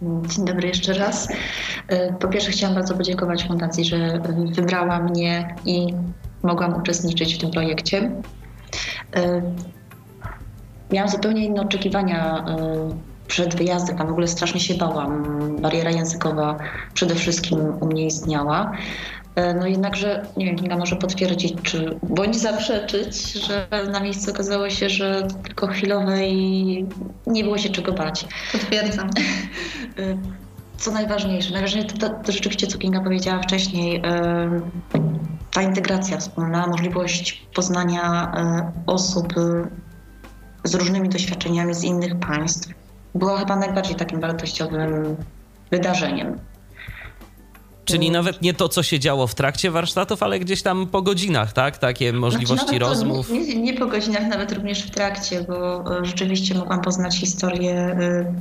Dzień 0.02 0.46
dobry 0.46 0.68
jeszcze 0.68 0.94
raz. 0.94 1.28
E, 1.88 2.14
po 2.14 2.28
pierwsze 2.28 2.52
chciałam 2.52 2.76
bardzo 2.76 2.98
podziękować 2.98 3.48
Fundacji, 3.48 3.86
że 3.86 4.22
wybrała 4.52 5.00
mnie 5.00 5.56
i 5.66 5.94
mogłam 6.44 6.76
uczestniczyć 6.82 7.36
w 7.36 7.38
tym 7.38 7.52
projekcie. 7.52 8.12
E, 9.16 9.42
miałam 10.92 11.10
zupełnie 11.10 11.46
inne 11.46 11.62
oczekiwania 11.62 12.46
e, 12.48 12.90
przed 13.28 13.56
wyjazdem, 13.56 14.02
a 14.02 14.06
w 14.06 14.10
ogóle 14.10 14.28
strasznie 14.28 14.60
się 14.60 14.74
bałam. 14.74 15.24
Bariera 15.62 15.92
językowa 15.92 16.58
przede 16.94 17.16
wszystkim 17.16 17.60
u 17.80 17.86
mnie 17.86 18.06
istniała. 18.06 18.72
E, 19.36 19.54
no 19.54 19.68
jednakże, 19.68 20.26
nie 20.38 20.46
wiem, 20.46 20.56
Kinga 20.56 20.78
może 20.78 20.96
potwierdzić, 20.96 21.54
czy 21.64 22.00
bądź 22.04 22.36
zaprzeczyć, 22.38 23.34
że 23.34 23.68
na 23.92 24.00
miejscu 24.00 24.32
okazało 24.32 24.70
się, 24.70 24.90
że 24.90 25.28
tylko 25.44 25.68
chwilowe 25.68 26.28
i 26.28 26.86
nie 27.28 27.44
było 27.44 27.58
się 27.58 27.70
czego 27.70 27.94
bać. 27.94 28.26
Potwierdzam. 28.52 29.10
E, 30.00 30.18
co 30.78 30.92
najważniejsze, 30.92 31.54
najważniejsze 31.54 31.98
to, 31.98 32.10
to 32.10 32.32
rzeczywiście, 32.32 32.68
co 32.68 32.78
Kinga 32.78 33.02
powiedziała 33.02 33.42
wcześniej, 33.42 34.02
e, 34.06 34.62
ta 35.54 35.62
integracja 35.62 36.18
wspólna, 36.18 36.68
możliwość 36.68 37.48
poznania 37.56 38.32
osób 38.86 39.34
z 40.64 40.76
różnymi 40.76 41.10
doświadczeniami 41.10 41.74
z 41.74 41.84
innych 41.84 42.20
państw 42.20 42.70
była 43.16 43.38
chyba 43.38 43.56
najbardziej 43.56 43.96
takim 43.96 44.20
wartościowym 44.20 45.16
wydarzeniem. 45.72 46.40
Czyli 47.86 48.12
nawet 48.12 48.42
nie 48.42 48.54
to, 48.54 48.70
co 48.70 48.84
się 48.84 49.00
działo 49.00 49.28
w 49.28 49.36
trakcie 49.36 49.72
warsztatów, 49.72 50.24
ale 50.24 50.40
gdzieś 50.40 50.62
tam 50.62 50.88
po 50.88 51.02
godzinach, 51.02 51.54
tak? 51.54 51.78
Takie 51.78 52.06
znaczy, 52.10 52.20
możliwości 52.20 52.66
znaczy, 52.66 52.80
rozmów. 52.80 53.30
Nie, 53.30 53.56
nie, 53.56 53.74
po 53.74 53.86
godzinach, 53.86 54.28
nawet 54.28 54.52
również 54.52 54.84
w 54.84 54.92
trakcie, 54.92 55.44
bo 55.48 55.80
e, 56.00 56.06
rzeczywiście 56.06 56.56
mogłam 56.56 56.82
poznać 56.82 57.18
historię 57.18 57.74
e, 57.74 58.34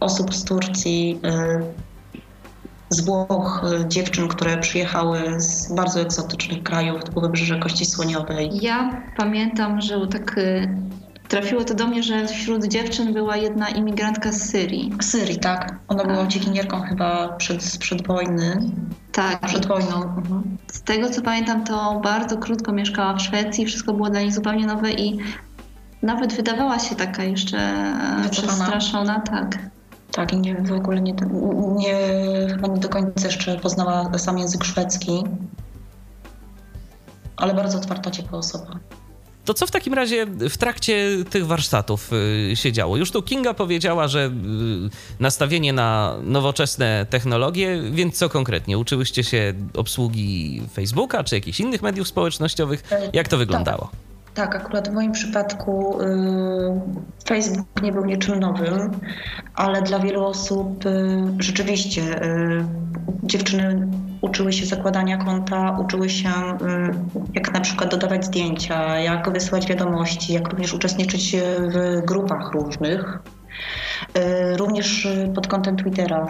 osób 0.00 0.34
z 0.34 0.44
Turcji, 0.44 1.20
e, 1.24 1.62
z 2.88 3.00
Włoch 3.04 3.64
dziewczyn, 3.88 4.28
które 4.28 4.58
przyjechały 4.58 5.40
z 5.40 5.74
bardzo 5.74 6.00
egzotycznych 6.00 6.62
krajów, 6.62 7.04
typu 7.04 7.20
Wybrzeże 7.20 7.58
Kości 7.58 7.86
Słoniowej. 7.86 8.50
Ja 8.52 9.02
pamiętam, 9.16 9.80
że 9.80 10.06
tak 10.06 10.36
trafiło 11.28 11.64
to 11.64 11.74
do 11.74 11.86
mnie, 11.86 12.02
że 12.02 12.26
wśród 12.26 12.64
dziewczyn 12.64 13.12
była 13.12 13.36
jedna 13.36 13.68
imigrantka 13.68 14.32
z 14.32 14.42
Syrii. 14.50 14.92
Z 15.00 15.10
Syrii, 15.10 15.38
tak. 15.38 15.78
Ona 15.88 16.04
była 16.04 16.22
uciekinierką 16.22 16.80
chyba 16.80 17.28
przed, 17.28 17.78
przed 17.78 18.06
wojny. 18.06 18.60
Tak. 19.12 19.40
Przed 19.40 19.66
wojną. 19.66 20.02
Mhm. 20.02 20.56
Z 20.66 20.82
tego 20.82 21.10
co 21.10 21.22
pamiętam, 21.22 21.64
to 21.64 22.00
bardzo 22.04 22.38
krótko 22.38 22.72
mieszkała 22.72 23.14
w 23.14 23.22
Szwecji, 23.22 23.66
wszystko 23.66 23.92
było 23.92 24.10
dla 24.10 24.20
niej 24.20 24.32
zupełnie 24.32 24.66
nowe 24.66 24.92
i 24.92 25.18
nawet 26.02 26.32
wydawała 26.32 26.78
się 26.78 26.94
taka 26.94 27.24
jeszcze 27.24 27.58
Wycofana. 28.22 28.54
przestraszona, 28.54 29.20
tak. 29.20 29.58
Tak, 30.12 30.32
i 30.32 30.36
nie, 30.36 30.54
w 30.54 30.72
ogóle 30.72 31.00
nie, 31.00 31.14
nie, 31.76 31.96
chyba 32.48 32.68
nie 32.68 32.80
do 32.80 32.88
końca 32.88 33.26
jeszcze 33.26 33.56
poznała 33.58 34.18
sam 34.18 34.38
język 34.38 34.64
szwedzki, 34.64 35.24
ale 37.36 37.54
bardzo 37.54 37.78
otwarta, 37.78 38.10
ciepła 38.10 38.38
osoba. 38.38 38.78
To 39.44 39.54
co 39.54 39.66
w 39.66 39.70
takim 39.70 39.94
razie 39.94 40.26
w 40.26 40.56
trakcie 40.56 41.08
tych 41.30 41.46
warsztatów 41.46 42.10
y, 42.52 42.56
się 42.56 42.72
działo? 42.72 42.96
Już 42.96 43.10
tu 43.10 43.22
Kinga 43.22 43.54
powiedziała, 43.54 44.08
że 44.08 44.26
y, 44.26 44.30
nastawienie 45.20 45.72
na 45.72 46.16
nowoczesne 46.22 47.06
technologie, 47.10 47.82
więc 47.90 48.18
co 48.18 48.28
konkretnie? 48.28 48.78
Uczyłyście 48.78 49.24
się 49.24 49.54
obsługi 49.74 50.62
Facebooka 50.72 51.24
czy 51.24 51.34
jakichś 51.34 51.60
innych 51.60 51.82
mediów 51.82 52.08
społecznościowych? 52.08 52.82
Jak 53.12 53.28
to 53.28 53.38
wyglądało? 53.38 53.88
Tak. 53.92 54.11
Tak, 54.34 54.56
akurat 54.56 54.88
w 54.88 54.92
moim 54.92 55.12
przypadku 55.12 56.00
y, 56.00 56.06
Facebook 57.28 57.82
nie 57.82 57.92
był 57.92 58.04
niczym 58.04 58.40
nowym, 58.40 58.90
ale 59.54 59.82
dla 59.82 59.98
wielu 59.98 60.24
osób 60.24 60.86
y, 60.86 61.22
rzeczywiście 61.38 62.24
y, 62.24 62.64
dziewczyny 63.22 63.88
uczyły 64.20 64.52
się 64.52 64.66
zakładania 64.66 65.16
konta, 65.16 65.78
uczyły 65.80 66.10
się 66.10 66.28
jak 67.34 67.52
na 67.52 67.60
przykład 67.60 67.90
dodawać 67.90 68.24
zdjęcia, 68.24 68.98
jak 68.98 69.32
wysyłać 69.32 69.66
wiadomości, 69.66 70.32
jak 70.32 70.48
również 70.48 70.74
uczestniczyć 70.74 71.36
w 71.58 72.02
grupach 72.06 72.52
różnych. 72.52 73.18
Również 74.56 75.08
pod 75.34 75.46
kątem 75.46 75.76
Twittera 75.76 76.26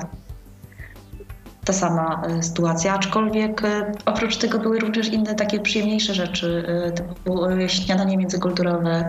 ta 1.65 1.73
sama 1.73 2.23
e, 2.27 2.43
sytuacja, 2.43 2.95
aczkolwiek 2.95 3.65
e, 3.65 3.93
oprócz 4.07 4.37
tego 4.37 4.59
były 4.59 4.79
również 4.79 5.09
inne 5.09 5.35
takie 5.35 5.61
przyjemniejsze 5.61 6.15
rzeczy, 6.15 6.65
e, 6.87 6.93
typu 6.93 7.39
śniadanie 7.67 8.17
międzykulturowe, 8.17 9.09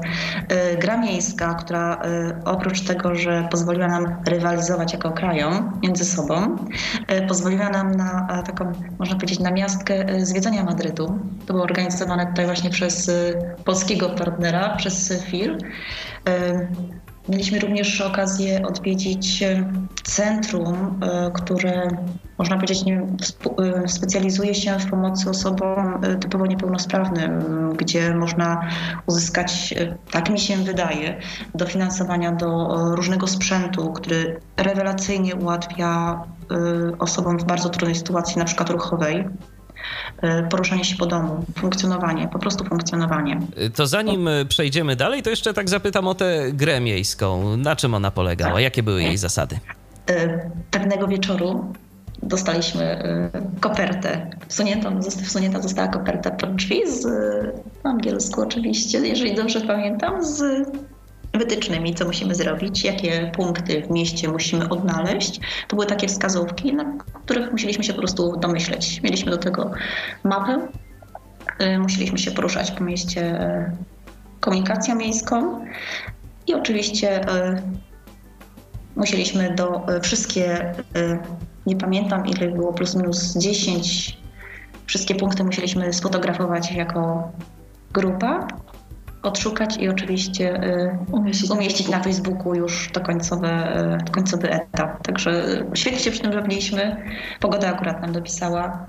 gra 0.82 0.98
miejska, 0.98 1.54
która 1.54 2.02
oprócz 2.46 2.82
tego, 2.82 3.16
że 3.16 3.48
pozwoliła 3.52 3.88
nam 3.88 4.16
rywalizować 4.28 4.94
jako 4.94 5.12
krajom 5.12 5.80
między 5.84 6.06
sobą, 6.06 6.58
pozwoliła 7.28 7.70
nam 7.70 7.92
na 7.92 8.44
taką, 8.46 8.72
można 9.00 9.16
powiedzieć, 9.16 9.40
na 9.40 9.52
miastkę 9.52 10.06
zwiedzania 10.26 10.64
Madrydu. 10.64 11.20
To 11.46 11.54
było 11.54 11.64
organizowane 11.64 12.26
tutaj 12.26 12.46
właśnie 12.46 12.70
przez 12.70 13.12
polskiego 13.66 14.10
partnera, 14.10 14.76
przez 14.76 15.14
FIR. 15.26 15.58
Mieliśmy 17.30 17.60
również 17.60 18.02
okazję 18.02 18.62
odwiedzić 18.68 19.44
centrum, 20.04 21.00
które 21.34 21.88
można 22.44 22.56
powiedzieć, 22.56 22.86
nie, 22.86 23.02
y, 23.84 23.88
specjalizuje 23.88 24.56
się 24.56 24.80
w 24.80 24.90
pomocy 24.90 25.30
osobom 25.30 26.04
y, 26.04 26.16
typowo 26.16 26.46
niepełnosprawnym, 26.46 27.32
gdzie 27.78 28.14
można 28.14 28.70
uzyskać, 29.06 29.74
y, 29.78 29.98
tak 30.12 30.30
mi 30.30 30.40
się 30.40 30.58
wydaje, 30.58 31.20
dofinansowania 31.56 32.32
do 32.32 32.68
różnego 32.96 33.28
sprzętu, 33.28 33.94
który 33.94 34.40
rewelacyjnie 34.58 35.36
ułatwia 35.36 36.22
osobom 37.00 37.40
w 37.40 37.44
bardzo 37.44 37.70
trudnej 37.70 37.96
sytuacji, 37.96 38.40
na 38.40 38.46
przykład 38.46 38.70
ruchowej, 38.70 39.26
poruszanie 40.50 40.84
się 40.84 40.96
po 40.96 41.06
domu, 41.06 41.46
funkcjonowanie, 41.58 42.28
po 42.28 42.40
prostu 42.40 42.66
funkcjonowanie. 42.66 43.40
To 43.76 43.88
zanim 43.88 44.30
przejdziemy 44.50 44.96
dalej, 44.96 45.24
to 45.24 45.30
jeszcze 45.30 45.54
tak 45.54 45.70
zapytam 45.70 46.08
o 46.08 46.16
tę 46.16 46.52
grę 46.54 46.80
miejską. 46.80 47.58
Na 47.58 47.76
czym 47.76 47.94
ona 47.94 48.12
polegała? 48.12 48.62
Jakie 48.62 48.84
były 48.84 49.04
jej 49.04 49.18
zasady? 49.18 49.60
Pewnego 50.72 51.08
wieczoru 51.08 51.74
dostaliśmy 52.28 53.06
y, 53.58 53.60
kopertę. 53.60 54.30
Wsuniętą, 54.48 55.00
wsunięta 55.02 55.62
została 55.62 55.88
koperta 55.88 56.32
pod 56.32 56.56
drzwi 56.56 56.82
z 56.92 57.06
po 57.84 57.90
angielsku 57.90 58.42
oczywiście, 58.42 59.00
jeżeli 59.00 59.36
dobrze 59.36 59.62
pamiętam, 59.62 60.26
z 60.26 60.44
wytycznymi, 61.34 61.96
co 61.96 62.06
musimy 62.06 62.36
zrobić, 62.36 62.84
jakie 62.84 63.32
punkty 63.36 63.82
w 63.82 63.90
mieście 63.92 64.28
musimy 64.28 64.70
odnaleźć. 64.70 65.40
To 65.68 65.76
były 65.76 65.88
takie 65.88 66.08
wskazówki, 66.08 66.74
na 66.74 66.98
których 67.26 67.52
musieliśmy 67.52 67.84
się 67.84 67.94
po 67.94 68.00
prostu 68.00 68.38
domyśleć. 68.38 69.02
Mieliśmy 69.04 69.32
do 69.32 69.38
tego 69.38 69.72
mapę, 70.24 70.68
y, 71.62 71.80
musieliśmy 71.80 72.18
się 72.18 72.32
poruszać 72.32 72.72
po 72.72 72.84
mieście 72.84 73.42
y, 73.42 73.72
komunikacją 74.40 74.96
miejską 74.96 75.66
i 76.48 76.54
oczywiście 76.54 77.22
musieliśmy 78.96 79.56
do 79.56 79.86
wszystkie 80.02 80.74
nie 81.66 81.76
pamiętam 81.76 82.26
ile 82.26 82.52
było, 82.52 82.74
plus 82.74 82.96
minus 82.96 83.38
10. 83.38 84.18
Wszystkie 84.86 85.16
punkty 85.16 85.44
musieliśmy 85.44 85.94
sfotografować 85.94 86.72
jako 86.72 87.32
grupa, 87.94 88.48
odszukać 89.24 89.78
i 89.78 89.90
oczywiście 89.90 90.64
y, 90.64 90.98
umieścić, 91.12 91.52
umieścić 91.52 91.90
na 91.90 92.04
Facebooku 92.04 92.56
już 92.56 92.90
to 92.92 93.02
końcowe, 93.02 93.78
y, 94.08 94.12
końcowy 94.12 94.52
etap. 94.52 95.04
Także 95.04 95.64
świetnie 95.74 96.00
się 96.00 96.12
przy 96.12 96.22
tym 96.22 96.32
bawiliśmy. 96.32 96.98
Pogoda 97.40 97.70
akurat 97.70 98.02
nam 98.02 98.12
dopisała. 98.12 98.86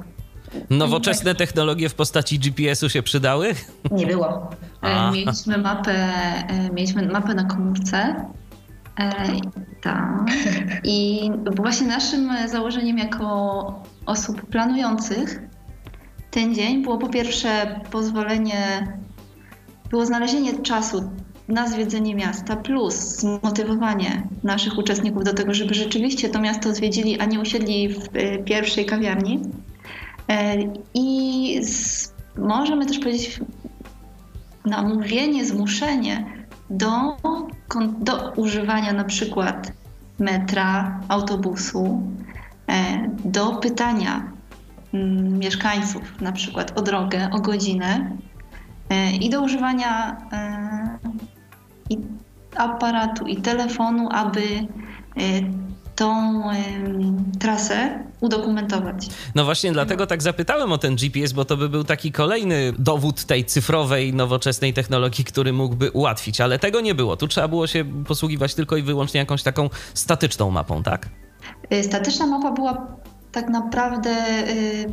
Nowoczesne 0.71 1.35
technologie 1.35 1.89
w 1.89 1.95
postaci 1.95 2.39
GPS-u 2.39 2.89
się 2.89 3.03
przydały? 3.03 3.55
Nie 3.91 4.07
było. 4.07 4.51
A. 4.81 5.11
Mieliśmy 5.11 5.59
mapę, 5.59 5.93
e, 5.93 6.71
mieliśmy 6.73 7.07
mapę 7.07 7.35
na 7.35 7.45
komórce 7.45 8.15
E, 9.01 9.11
tak. 9.83 10.27
I 10.85 11.31
właśnie 11.57 11.87
naszym 11.87 12.31
założeniem 12.49 12.99
jako 12.99 13.83
osób 14.07 14.47
planujących 14.47 15.41
ten 16.31 16.55
dzień 16.55 16.83
było 16.83 16.99
po 16.99 17.09
pierwsze 17.09 17.81
pozwolenie, 17.91 18.93
było 19.91 20.07
znalezienie 20.07 20.59
czasu 20.63 21.11
na 21.49 21.69
zwiedzenie 21.69 22.15
miasta, 22.15 22.57
plus 22.57 22.95
zmotywowanie 22.95 24.23
naszych 24.43 24.79
uczestników 24.79 25.25
do 25.25 25.35
tego, 25.35 25.55
żeby 25.55 25.75
rzeczywiście 25.75 26.29
to 26.29 26.41
miasto 26.41 26.75
zwiedzili, 26.75 27.21
a 27.21 27.25
nie 27.25 27.41
usiedli 27.41 27.89
w 27.89 28.09
e, 28.13 28.39
pierwszej 28.39 28.87
kawiarni. 28.87 29.41
E, 30.29 30.57
I 30.95 31.59
z, 31.63 32.13
możemy 32.39 32.87
też 32.87 32.99
powiedzieć 32.99 33.41
namówienie, 34.65 35.45
zmuszenie 35.45 36.34
do 36.71 37.17
do 37.99 38.33
używania 38.37 38.93
na 38.93 39.05
przykład 39.05 39.73
metra, 40.19 41.01
autobusu, 41.09 42.03
e, 42.69 43.09
do 43.25 43.57
pytania 43.57 44.33
mm, 44.95 45.39
mieszkańców 45.39 46.21
na 46.21 46.33
przykład 46.33 46.79
o 46.79 46.83
drogę, 46.83 47.29
o 47.33 47.41
godzinę 47.41 48.11
e, 48.91 49.11
i 49.11 49.31
do 49.31 49.43
używania 49.43 50.17
e, 50.33 50.99
i 51.91 51.99
aparatu 52.57 53.27
i 53.27 53.37
telefonu, 53.37 54.09
aby 54.13 54.67
tą 55.95 56.43
trasę 57.41 57.99
udokumentować. 58.21 59.09
No 59.35 59.45
właśnie 59.45 59.73
dlatego 59.73 60.07
tak 60.07 60.23
zapytałem 60.23 60.73
o 60.73 60.79
ten 60.79 60.97
GPS, 60.97 61.33
bo 61.33 61.45
to 61.45 61.57
by 61.57 61.69
był 61.69 61.85
taki 61.85 62.13
kolejny 62.13 62.73
dowód 62.79 63.25
tej 63.25 63.45
cyfrowej, 63.45 64.15
nowoczesnej 64.15 64.75
technologii, 64.75 65.25
który 65.25 65.53
mógłby 65.53 65.91
ułatwić, 65.91 66.41
ale 66.41 66.59
tego 66.59 66.81
nie 66.81 66.95
było. 66.95 67.17
Tu 67.17 67.29
trzeba 67.29 67.49
było 67.49 67.67
się 67.67 67.85
posługiwać 68.07 68.55
tylko 68.55 68.77
i 68.77 68.83
wyłącznie 68.83 69.21
jakąś 69.21 69.43
taką 69.43 69.71
statyczną 69.95 70.51
mapą, 70.51 70.83
tak? 70.83 71.09
Y, 71.73 71.85
statyczna 71.85 72.27
mapa 72.27 72.51
była 72.51 72.87
tak 73.33 73.49
naprawdę 73.49 74.11
y, 74.49 74.87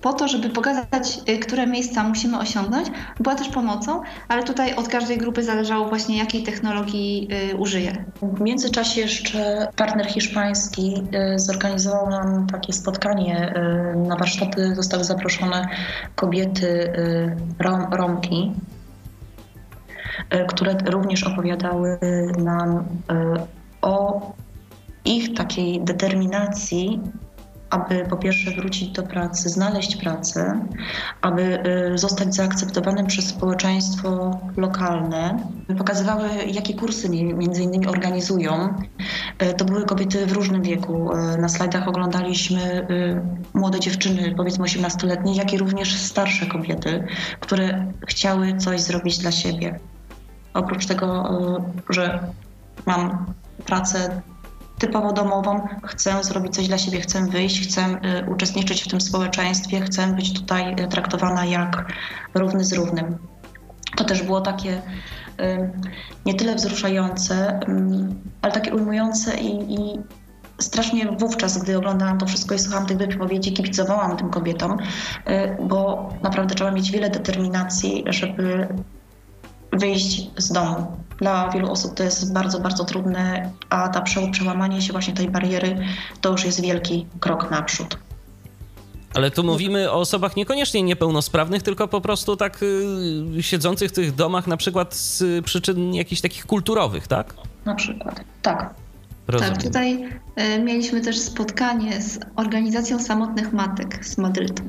po 0.00 0.12
to, 0.12 0.28
żeby 0.28 0.50
pokazać, 0.50 1.20
y, 1.28 1.38
które 1.38 1.66
miejsca 1.66 2.04
musimy 2.04 2.38
osiągnąć, 2.38 2.88
była 3.20 3.34
też 3.34 3.48
pomocą, 3.48 4.02
ale 4.28 4.44
tutaj 4.44 4.74
od 4.74 4.88
każdej 4.88 5.18
grupy 5.18 5.42
zależało 5.42 5.88
właśnie, 5.88 6.18
jakiej 6.18 6.42
technologii 6.42 7.28
y, 7.52 7.56
użyje. 7.56 8.04
W 8.22 8.40
międzyczasie 8.40 9.00
jeszcze 9.00 9.68
partner 9.76 10.06
hiszpański 10.06 10.94
y, 11.34 11.38
zorganizował 11.38 12.10
nam 12.10 12.46
takie 12.46 12.72
spotkanie. 12.72 13.54
Na 13.96 14.16
warsztaty 14.16 14.74
zostały 14.74 15.04
zaproszone 15.04 15.68
kobiety 16.14 16.92
rom, 17.58 17.86
Romki, 17.92 18.52
które 20.48 20.76
również 20.86 21.24
opowiadały 21.24 21.98
nam 22.38 22.84
o 23.82 24.20
ich 25.04 25.34
takiej 25.34 25.80
determinacji 25.80 27.00
aby 27.70 28.06
po 28.10 28.16
pierwsze 28.16 28.50
wrócić 28.50 28.88
do 28.88 29.02
pracy, 29.02 29.48
znaleźć 29.48 29.96
pracę, 29.96 30.66
aby 31.20 31.62
y, 31.94 31.98
zostać 31.98 32.34
zaakceptowanym 32.34 33.06
przez 33.06 33.26
społeczeństwo 33.26 34.40
lokalne. 34.56 35.38
Pokazywały, 35.78 36.28
jakie 36.46 36.74
kursy 36.74 37.08
między 37.08 37.62
innymi 37.62 37.86
organizują. 37.86 38.74
Y, 39.42 39.54
to 39.54 39.64
były 39.64 39.84
kobiety 39.84 40.26
w 40.26 40.32
różnym 40.32 40.62
wieku. 40.62 41.12
Y, 41.12 41.38
na 41.38 41.48
slajdach 41.48 41.88
oglądaliśmy 41.88 42.86
młode 43.54 43.80
dziewczyny, 43.80 44.34
powiedzmy 44.36 44.64
18-letnie, 44.64 45.36
jak 45.36 45.52
i 45.52 45.58
również 45.58 45.96
starsze 45.96 46.46
kobiety, 46.46 47.04
które 47.40 47.92
chciały 48.06 48.56
coś 48.56 48.80
zrobić 48.80 49.18
dla 49.18 49.32
siebie. 49.32 49.78
Oprócz 50.54 50.86
tego, 50.86 51.28
że 51.88 52.20
mam 52.86 53.26
pracę 53.66 54.22
typowo 54.78 55.12
domową, 55.12 55.68
chcę 55.84 56.24
zrobić 56.24 56.54
coś 56.54 56.68
dla 56.68 56.78
siebie, 56.78 57.00
chcę 57.00 57.26
wyjść, 57.26 57.68
chcę 57.68 58.00
y, 58.26 58.30
uczestniczyć 58.30 58.82
w 58.82 58.88
tym 58.88 59.00
społeczeństwie, 59.00 59.80
chcę 59.80 60.06
być 60.06 60.34
tutaj 60.34 60.72
y, 60.72 60.88
traktowana 60.88 61.44
jak 61.44 61.92
równy 62.34 62.64
z 62.64 62.72
równym. 62.72 63.18
To 63.96 64.04
też 64.04 64.22
było 64.22 64.40
takie 64.40 64.82
y, 65.40 65.70
nie 66.26 66.34
tyle 66.34 66.54
wzruszające, 66.54 67.60
ale 68.42 68.52
takie 68.52 68.74
ujmujące 68.74 69.36
i, 69.40 69.74
i 69.74 70.00
strasznie 70.58 71.12
wówczas, 71.18 71.58
gdy 71.62 71.78
oglądałam 71.78 72.18
to 72.18 72.26
wszystko 72.26 72.54
i 72.54 72.58
słuchałam 72.58 72.86
tych 72.86 72.96
wypowiedzi, 72.96 73.52
kibicowałam 73.52 74.16
tym 74.16 74.30
kobietom, 74.30 74.78
bo 75.60 76.08
naprawdę 76.22 76.54
trzeba 76.54 76.70
mieć 76.70 76.90
wiele 76.90 77.10
determinacji, 77.10 78.04
żeby 78.06 78.68
wyjść 79.72 80.30
z 80.36 80.52
domu. 80.52 80.86
Dla 81.18 81.50
wielu 81.50 81.70
osób 81.70 81.94
to 81.94 82.02
jest 82.02 82.32
bardzo, 82.32 82.60
bardzo 82.60 82.84
trudne, 82.84 83.50
a 83.70 83.88
ta 83.88 84.02
przełamanie 84.32 84.82
się 84.82 84.92
właśnie 84.92 85.14
tej 85.14 85.30
bariery 85.30 85.78
to 86.20 86.30
już 86.30 86.44
jest 86.44 86.60
wielki 86.60 87.06
krok 87.20 87.50
naprzód. 87.50 87.98
Ale 89.14 89.30
tu 89.30 89.44
mówimy 89.44 89.90
o 89.90 89.94
osobach 89.94 90.36
niekoniecznie 90.36 90.82
niepełnosprawnych, 90.82 91.62
tylko 91.62 91.88
po 91.88 92.00
prostu 92.00 92.36
tak 92.36 92.62
y, 92.62 93.42
siedzących 93.42 93.90
w 93.90 93.94
tych 93.94 94.14
domach 94.14 94.46
na 94.46 94.56
przykład 94.56 94.94
z 94.94 95.44
przyczyn 95.44 95.94
jakichś 95.94 96.20
takich 96.20 96.46
kulturowych, 96.46 97.08
tak? 97.08 97.34
Na 97.64 97.74
przykład, 97.74 98.20
tak. 98.42 98.74
Rozumiem. 99.28 99.54
Tak, 99.54 99.62
tutaj 99.62 100.04
y, 100.38 100.62
mieliśmy 100.62 101.00
też 101.00 101.18
spotkanie 101.18 102.02
z 102.02 102.20
organizacją 102.36 102.98
samotnych 102.98 103.52
matek 103.52 104.06
z 104.06 104.18
Madrytu. 104.18 104.62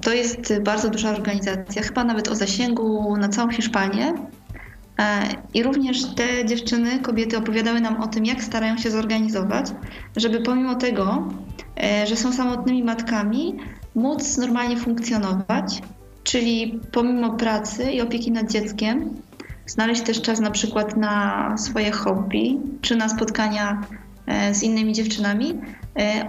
To 0.00 0.12
jest 0.12 0.52
bardzo 0.62 0.90
duża 0.90 1.10
organizacja, 1.10 1.82
chyba 1.82 2.04
nawet 2.04 2.28
o 2.28 2.34
zasięgu 2.34 3.16
na 3.16 3.28
całą 3.28 3.50
Hiszpanię. 3.50 4.14
E, 5.00 5.28
I 5.54 5.62
również 5.62 6.04
te 6.14 6.44
dziewczyny, 6.44 6.98
kobiety 6.98 7.38
opowiadały 7.38 7.80
nam 7.80 8.02
o 8.02 8.06
tym, 8.06 8.24
jak 8.24 8.42
starają 8.42 8.78
się 8.78 8.90
zorganizować, 8.90 9.66
żeby 10.16 10.40
pomimo 10.40 10.74
tego, 10.74 11.28
e, 11.82 12.06
że 12.06 12.16
są 12.16 12.32
samotnymi 12.32 12.84
matkami, 12.84 13.54
móc 13.94 14.38
normalnie 14.38 14.76
funkcjonować, 14.76 15.82
czyli 16.22 16.80
pomimo 16.92 17.30
pracy 17.30 17.92
i 17.92 18.00
opieki 18.00 18.32
nad 18.32 18.50
dzieckiem, 18.50 19.10
znaleźć 19.66 20.02
też 20.02 20.22
czas 20.22 20.40
na 20.40 20.50
przykład 20.50 20.96
na 20.96 21.54
swoje 21.58 21.90
hobby 21.90 22.58
czy 22.80 22.96
na 22.96 23.08
spotkania 23.08 23.80
e, 24.26 24.54
z 24.54 24.62
innymi 24.62 24.92
dziewczynami, 24.92 25.60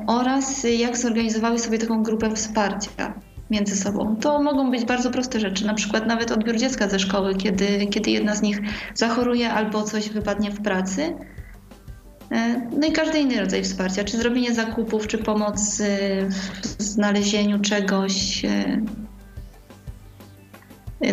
oraz 0.08 0.66
jak 0.78 0.98
zorganizowały 0.98 1.60
sobie 1.60 1.78
taką 1.78 2.04
grupę 2.04 2.36
wsparcia 2.36 3.14
między 3.52 3.76
sobą. 3.76 4.16
To 4.16 4.42
mogą 4.42 4.72
być 4.72 4.86
bardzo 4.86 5.12
proste 5.12 5.40
rzeczy, 5.40 5.66
na 5.66 5.74
przykład 5.74 6.08
nawet 6.08 6.32
odbiór 6.32 6.58
dziecka 6.58 6.88
ze 6.88 7.00
szkoły, 7.00 7.36
kiedy, 7.36 7.88
kiedy 7.88 8.12
jedna 8.12 8.36
z 8.36 8.42
nich 8.42 8.60
zachoruje 8.94 9.54
albo 9.54 9.84
coś 9.84 10.10
wypadnie 10.10 10.52
w 10.52 10.62
pracy. 10.62 11.14
E, 12.32 12.70
no 12.80 12.88
i 12.88 12.92
każdy 12.92 13.20
inny 13.20 13.40
rodzaj 13.40 13.64
wsparcia, 13.64 14.04
czy 14.04 14.18
zrobienie 14.18 14.54
zakupów, 14.54 15.08
czy 15.08 15.18
pomoc 15.18 15.82
w 16.78 16.84
znalezieniu 16.84 17.60
czegoś. 17.60 18.46
E, 18.46 18.82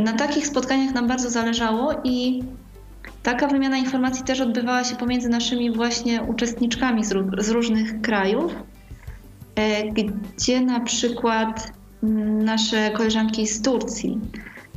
na 0.01 0.13
takich 0.13 0.47
spotkaniach 0.47 0.95
nam 0.95 1.09
bardzo 1.09 1.31
zależało 1.31 1.95
i 2.05 2.43
Taka 3.23 3.47
wymiana 3.47 3.77
informacji 3.77 4.25
też 4.25 4.41
odbywała 4.41 4.85
się 4.85 4.97
pomiędzy 4.97 5.29
naszymi 5.29 5.71
właśnie 5.71 6.23
uczestniczkami 6.23 7.05
z, 7.39 7.51
różnych 7.51 8.01
krajów, 8.01 8.55
e, 9.55 9.85
gdzie 9.89 10.61
na 10.61 10.81
przykład 10.81 11.73
nasze 12.03 12.91
koleżanki 12.91 13.47
z 13.47 13.63
Turcji 13.63 14.21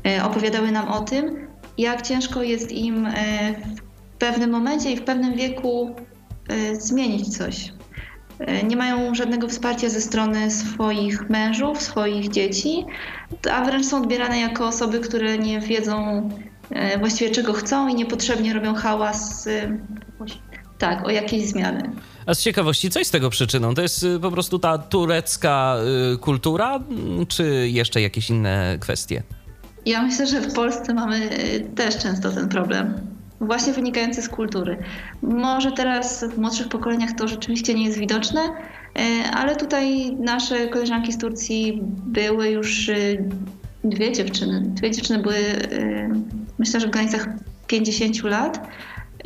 e, 0.05 0.23
opowiadały 0.23 0.71
nam 0.71 0.87
o 0.87 0.99
tym, 0.99 1.47
jak 1.77 2.01
ciężko 2.01 2.43
jest 2.43 2.71
im 2.71 3.05
e, 3.05 3.13
w 4.15 4.17
pewnym 4.17 4.49
momencie 4.49 4.91
i 4.91 4.97
w 4.97 5.03
pewnym 5.03 5.35
wieku 5.35 5.95
zmienić 6.73 7.37
coś. 7.37 7.73
Nie 8.67 8.75
mają 8.75 9.15
żadnego 9.15 9.47
wsparcia 9.47 9.89
ze 9.89 10.01
strony 10.01 10.51
swoich 10.51 11.29
mężów, 11.29 11.81
swoich 11.81 12.29
dzieci, 12.29 12.85
a 13.51 13.65
wręcz 13.65 13.85
są 13.85 13.97
odbierane 13.97 14.39
jako 14.39 14.67
osoby, 14.67 14.99
które 14.99 15.37
nie 15.37 15.59
wiedzą, 15.59 16.29
E, 16.71 16.99
właściwie 16.99 17.31
czego 17.31 17.53
chcą 17.53 17.87
i 17.87 17.95
niepotrzebnie 17.95 18.53
robią 18.53 18.73
hałas. 18.75 19.47
E, 19.47 19.77
tak, 20.77 21.07
o 21.07 21.09
jakiejś 21.09 21.45
zmiany. 21.45 21.91
A 22.25 22.33
z 22.33 22.41
ciekawości, 22.41 22.89
co 22.89 22.99
jest 22.99 23.11
tego 23.11 23.29
przyczyną? 23.29 23.73
To 23.73 23.81
jest 23.81 24.03
e, 24.03 24.19
po 24.19 24.31
prostu 24.31 24.59
ta 24.59 24.77
turecka 24.77 25.75
kultura, 26.21 26.79
czy 27.27 27.69
jeszcze 27.69 28.01
jakieś 28.01 28.29
inne 28.29 28.77
kwestie? 28.79 29.23
Ja 29.85 30.03
myślę, 30.03 30.27
że 30.27 30.41
w 30.41 30.53
Polsce 30.53 30.93
mamy 30.93 31.29
też 31.75 31.97
często 31.97 32.31
ten 32.31 32.49
problem, 32.49 32.93
właśnie 33.41 33.73
wynikający 33.73 34.21
z 34.21 34.29
kultury. 34.29 34.77
Może 35.21 35.71
teraz 35.71 36.23
w 36.23 36.37
młodszych 36.37 36.67
pokoleniach 36.67 37.11
to 37.17 37.27
rzeczywiście 37.27 37.73
nie 37.73 37.85
jest 37.85 37.97
widoczne, 37.97 38.41
ale 39.33 39.55
tutaj 39.55 40.15
nasze 40.15 40.67
koleżanki 40.67 41.11
z 41.13 41.17
Turcji 41.17 41.79
były 42.05 42.49
już 42.49 42.91
dwie 43.83 44.11
dziewczyny. 44.11 44.61
Dwie 44.65 44.91
dziewczyny 44.91 45.19
były 45.19 45.35
myślę, 46.59 46.79
że 46.79 46.87
w 46.87 46.91
granicach 46.91 47.27
50 47.67 48.23
lat. 48.23 48.67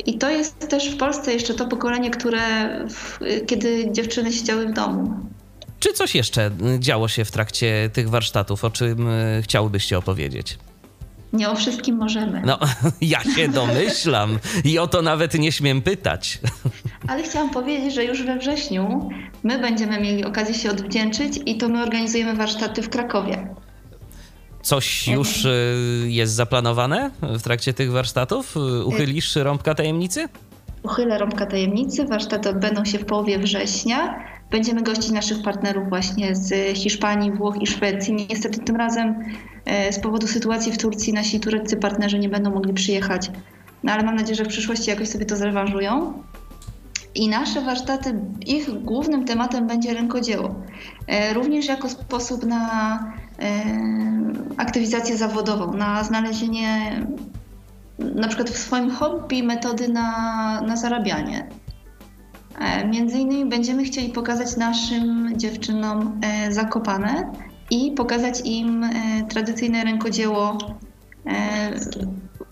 I 0.06 0.18
to 0.18 0.30
jest 0.30 0.68
też 0.68 0.90
w 0.90 0.96
Polsce 0.96 1.32
jeszcze 1.32 1.54
to 1.54 1.66
pokolenie, 1.66 2.10
które 2.10 2.40
w, 2.88 3.18
kiedy 3.46 3.92
dziewczyny 3.92 4.32
siedziały 4.32 4.66
w 4.66 4.72
domu. 4.72 5.14
Czy 5.80 5.92
coś 5.92 6.14
jeszcze 6.14 6.50
działo 6.78 7.08
się 7.08 7.24
w 7.24 7.30
trakcie 7.30 7.90
tych 7.92 8.10
warsztatów, 8.10 8.64
o 8.64 8.70
czym 8.70 9.08
e, 9.08 9.42
chciałybyście 9.42 9.98
opowiedzieć? 9.98 10.58
Nie 11.32 11.50
o 11.50 11.54
wszystkim 11.54 11.96
możemy. 11.96 12.42
No, 12.46 12.58
ja 13.00 13.24
się 13.24 13.48
domyślam 13.48 14.38
i 14.64 14.78
o 14.78 14.86
to 14.86 15.02
nawet 15.02 15.34
nie 15.34 15.52
śmiem 15.52 15.82
pytać. 15.82 16.38
Ale 17.08 17.22
chciałam 17.22 17.50
powiedzieć, 17.50 17.94
że 17.94 18.04
już 18.04 18.22
we 18.22 18.38
wrześniu 18.38 19.10
my 19.42 19.58
będziemy 19.58 20.00
mieli 20.00 20.24
okazję 20.24 20.54
się 20.54 20.70
odwdzięczyć 20.70 21.40
i 21.46 21.56
to 21.56 21.68
my 21.68 21.82
organizujemy 21.82 22.34
warsztaty 22.34 22.82
w 22.82 22.88
Krakowie. 22.88 23.54
Coś 24.66 25.08
już 25.08 25.44
y, 25.44 26.06
jest 26.06 26.32
zaplanowane 26.32 27.10
w 27.22 27.42
trakcie 27.42 27.74
tych 27.74 27.92
warsztatów? 27.92 28.56
Y, 28.56 28.84
uchylisz 28.84 29.36
rąbka 29.36 29.74
tajemnicy? 29.74 30.28
Uchylę 30.82 31.18
rąbka 31.18 31.46
tajemnicy. 31.46 32.04
Warsztaty 32.04 32.48
odbędą 32.48 32.84
się 32.84 32.98
w 32.98 33.04
połowie 33.04 33.38
września. 33.38 34.24
Będziemy 34.50 34.82
gościć 34.82 35.10
naszych 35.10 35.42
partnerów 35.42 35.88
właśnie 35.88 36.34
z 36.34 36.76
Hiszpanii, 36.76 37.32
Włoch 37.32 37.62
i 37.62 37.66
Szwecji. 37.66 38.26
Niestety 38.30 38.60
tym 38.60 38.76
razem 38.76 39.14
e, 39.64 39.92
z 39.92 40.00
powodu 40.00 40.26
sytuacji 40.26 40.72
w 40.72 40.78
Turcji 40.78 41.12
nasi 41.12 41.40
tureccy 41.40 41.76
partnerzy 41.76 42.18
nie 42.18 42.28
będą 42.28 42.50
mogli 42.50 42.72
przyjechać. 42.72 43.30
No 43.82 43.92
ale 43.92 44.02
mam 44.02 44.16
nadzieję, 44.16 44.34
że 44.34 44.44
w 44.44 44.48
przyszłości 44.48 44.90
jakoś 44.90 45.08
sobie 45.08 45.26
to 45.26 45.36
zrewanżują. 45.36 46.22
I 47.14 47.28
nasze 47.28 47.60
warsztaty, 47.60 48.14
ich 48.46 48.70
głównym 48.82 49.24
tematem 49.24 49.66
będzie 49.66 49.94
rękodzieło. 49.94 50.54
Również 51.34 51.66
jako 51.66 51.88
sposób 51.88 52.46
na 52.46 53.00
aktywizację 54.56 55.16
zawodową, 55.16 55.72
na 55.72 56.04
znalezienie 56.04 57.00
na 57.98 58.28
przykład 58.28 58.50
w 58.50 58.58
swoim 58.58 58.90
hobby 58.90 59.42
metody 59.42 59.88
na, 59.88 60.60
na 60.60 60.76
zarabianie. 60.76 61.48
E, 62.58 62.88
między 62.88 63.18
innymi 63.18 63.50
będziemy 63.50 63.84
chcieli 63.84 64.08
pokazać 64.08 64.56
naszym 64.56 65.32
dziewczynom 65.38 66.20
e, 66.22 66.52
Zakopane 66.52 67.32
i 67.70 67.92
pokazać 67.92 68.40
im 68.44 68.84
e, 68.84 68.90
tradycyjne 69.28 69.84
rękodzieło 69.84 70.58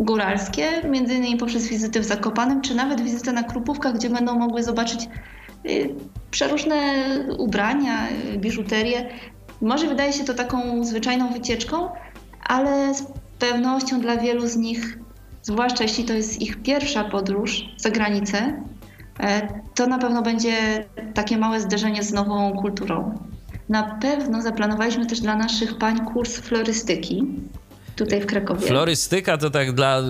góralskie, 0.00 0.68
między 0.90 1.14
innymi 1.14 1.36
poprzez 1.36 1.68
wizyty 1.68 2.00
w 2.00 2.04
Zakopanem, 2.04 2.60
czy 2.60 2.74
nawet 2.74 3.00
wizytę 3.00 3.32
na 3.32 3.42
Krupówkach, 3.42 3.94
gdzie 3.94 4.10
będą 4.10 4.38
mogły 4.38 4.62
zobaczyć 4.62 5.08
przeróżne 6.30 6.76
ubrania, 7.38 8.08
biżuterię, 8.36 9.08
może 9.64 9.88
wydaje 9.88 10.12
się 10.12 10.24
to 10.24 10.34
taką 10.34 10.84
zwyczajną 10.84 11.32
wycieczką, 11.32 11.88
ale 12.46 12.94
z 12.94 13.06
pewnością 13.38 14.00
dla 14.00 14.16
wielu 14.16 14.46
z 14.46 14.56
nich, 14.56 14.98
zwłaszcza 15.42 15.82
jeśli 15.82 16.04
to 16.04 16.12
jest 16.12 16.42
ich 16.42 16.62
pierwsza 16.62 17.04
podróż 17.04 17.64
za 17.76 17.90
granicę, 17.90 18.62
e, 19.20 19.48
to 19.74 19.86
na 19.86 19.98
pewno 19.98 20.22
będzie 20.22 20.84
takie 21.14 21.38
małe 21.38 21.60
zderzenie 21.60 22.02
z 22.02 22.12
nową 22.12 22.52
kulturą. 22.52 23.18
Na 23.68 23.82
pewno 23.82 24.42
zaplanowaliśmy 24.42 25.06
też 25.06 25.20
dla 25.20 25.36
naszych 25.36 25.78
pań 25.78 26.04
kurs 26.04 26.36
florystyki. 26.36 27.26
tutaj 27.96 28.20
w 28.20 28.26
Krakowie. 28.26 28.66
Florystyka 28.66 29.38
to 29.38 29.50
tak 29.50 29.72
dla 29.72 30.02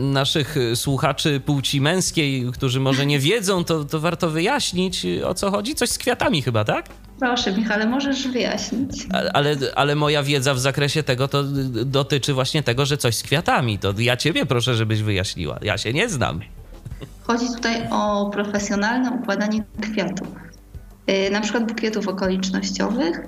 naszych 0.00 0.56
słuchaczy 0.74 1.40
płci 1.40 1.80
męskiej, 1.80 2.46
którzy 2.52 2.80
może 2.80 3.06
nie 3.06 3.18
wiedzą, 3.18 3.64
to, 3.64 3.84
to 3.84 4.00
warto 4.00 4.30
wyjaśnić 4.30 5.06
o 5.24 5.34
co 5.34 5.50
chodzi. 5.50 5.74
Coś 5.74 5.88
z 5.90 5.98
kwiatami 5.98 6.42
chyba, 6.42 6.64
tak? 6.64 6.88
Proszę, 7.20 7.52
Michale, 7.52 7.86
możesz 7.86 8.28
wyjaśnić. 8.28 9.06
Ale, 9.32 9.56
ale 9.74 9.94
moja 9.94 10.22
wiedza 10.22 10.54
w 10.54 10.58
zakresie 10.58 11.02
tego 11.02 11.28
to 11.28 11.42
dotyczy 11.84 12.34
właśnie 12.34 12.62
tego, 12.62 12.86
że 12.86 12.96
coś 12.96 13.16
z 13.16 13.22
kwiatami. 13.22 13.78
To 13.78 13.94
ja 13.98 14.16
ciebie 14.16 14.46
proszę, 14.46 14.74
żebyś 14.74 15.02
wyjaśniła. 15.02 15.58
Ja 15.62 15.78
się 15.78 15.92
nie 15.92 16.08
znam. 16.08 16.40
Chodzi 17.22 17.46
tutaj 17.56 17.88
o 17.90 18.30
profesjonalne 18.32 19.10
układanie 19.10 19.64
kwiatów. 19.80 20.28
Y, 21.10 21.30
na 21.30 21.40
przykład 21.40 21.66
bukietów 21.66 22.08
okolicznościowych, 22.08 23.20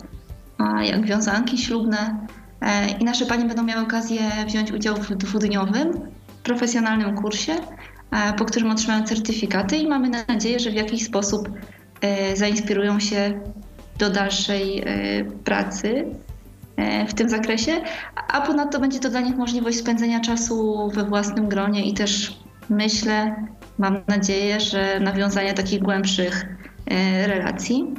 jak 0.82 1.06
wiązanki 1.06 1.58
ślubne. 1.58 2.26
E, 2.60 2.88
I 2.88 3.04
nasze 3.04 3.26
panie 3.26 3.44
będą 3.44 3.62
miały 3.62 3.82
okazję 3.82 4.20
wziąć 4.46 4.72
udział 4.72 4.96
w 4.96 5.14
dwudniowym, 5.14 6.00
profesjonalnym 6.42 7.16
kursie, 7.16 7.52
e, 8.10 8.32
po 8.32 8.44
którym 8.44 8.70
otrzymają 8.70 9.04
certyfikaty 9.04 9.76
i 9.76 9.88
mamy 9.88 10.10
nadzieję, 10.28 10.60
że 10.60 10.70
w 10.70 10.74
jakiś 10.74 11.04
sposób 11.04 11.48
e, 12.00 12.36
zainspirują 12.36 13.00
się 13.00 13.40
do 13.98 14.10
dalszej 14.10 14.84
pracy 15.44 16.04
w 17.08 17.14
tym 17.14 17.28
zakresie, 17.28 17.72
a 18.28 18.40
ponadto 18.40 18.80
będzie 18.80 19.00
to 19.00 19.10
dla 19.10 19.20
nich 19.20 19.36
możliwość 19.36 19.78
spędzenia 19.78 20.20
czasu 20.20 20.88
we 20.94 21.04
własnym 21.04 21.48
gronie 21.48 21.88
i 21.88 21.94
też 21.94 22.40
myślę, 22.70 23.36
mam 23.78 24.00
nadzieję, 24.08 24.60
że 24.60 25.00
nawiązania 25.00 25.52
takich 25.52 25.82
głębszych 25.82 26.46
relacji. 27.26 27.94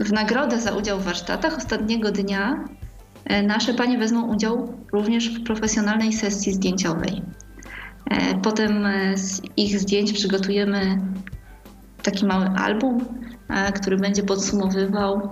W 0.00 0.12
nagrodę 0.12 0.60
za 0.60 0.72
udział 0.72 0.98
w 1.00 1.04
warsztatach 1.04 1.56
ostatniego 1.56 2.12
dnia 2.12 2.64
e, 3.24 3.42
nasze 3.42 3.74
panie 3.74 3.98
wezmą 3.98 4.34
udział 4.34 4.72
również 4.92 5.28
w 5.28 5.44
profesjonalnej 5.44 6.12
sesji 6.12 6.52
zdjęciowej. 6.52 7.22
E, 8.10 8.34
potem 8.34 8.86
e, 8.86 9.16
z 9.16 9.42
ich 9.56 9.80
zdjęć 9.80 10.12
przygotujemy 10.12 10.98
taki 12.06 12.26
mały 12.26 12.46
album, 12.46 13.04
który 13.74 13.96
będzie 13.96 14.22
podsumowywał 14.22 15.30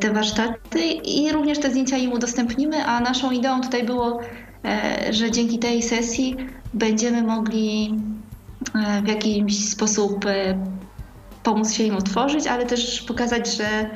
te 0.00 0.12
warsztaty 0.12 0.80
i 1.04 1.32
również 1.32 1.58
te 1.58 1.70
zdjęcia 1.70 1.96
im 1.96 2.12
udostępnimy, 2.12 2.84
a 2.84 3.00
naszą 3.00 3.30
ideą 3.30 3.60
tutaj 3.60 3.84
było, 3.84 4.20
że 5.10 5.30
dzięki 5.30 5.58
tej 5.58 5.82
sesji 5.82 6.36
będziemy 6.74 7.22
mogli 7.22 8.00
w 9.04 9.08
jakiś 9.08 9.68
sposób 9.68 10.24
pomóc 11.42 11.72
się 11.72 11.84
im 11.84 11.96
utworzyć, 11.96 12.46
ale 12.46 12.66
też 12.66 13.02
pokazać, 13.02 13.56
że 13.56 13.90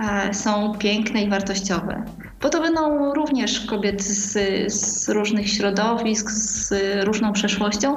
e, 0.00 0.34
są 0.34 0.74
piękne 0.78 1.22
i 1.22 1.30
wartościowe. 1.30 2.04
Bo 2.42 2.48
to 2.48 2.60
będą 2.60 3.14
również 3.14 3.60
kobiety 3.60 4.04
z, 4.04 4.32
z 4.72 5.08
różnych 5.08 5.50
środowisk, 5.50 6.30
z 6.30 6.72
różną 7.04 7.32
przeszłością, 7.32 7.96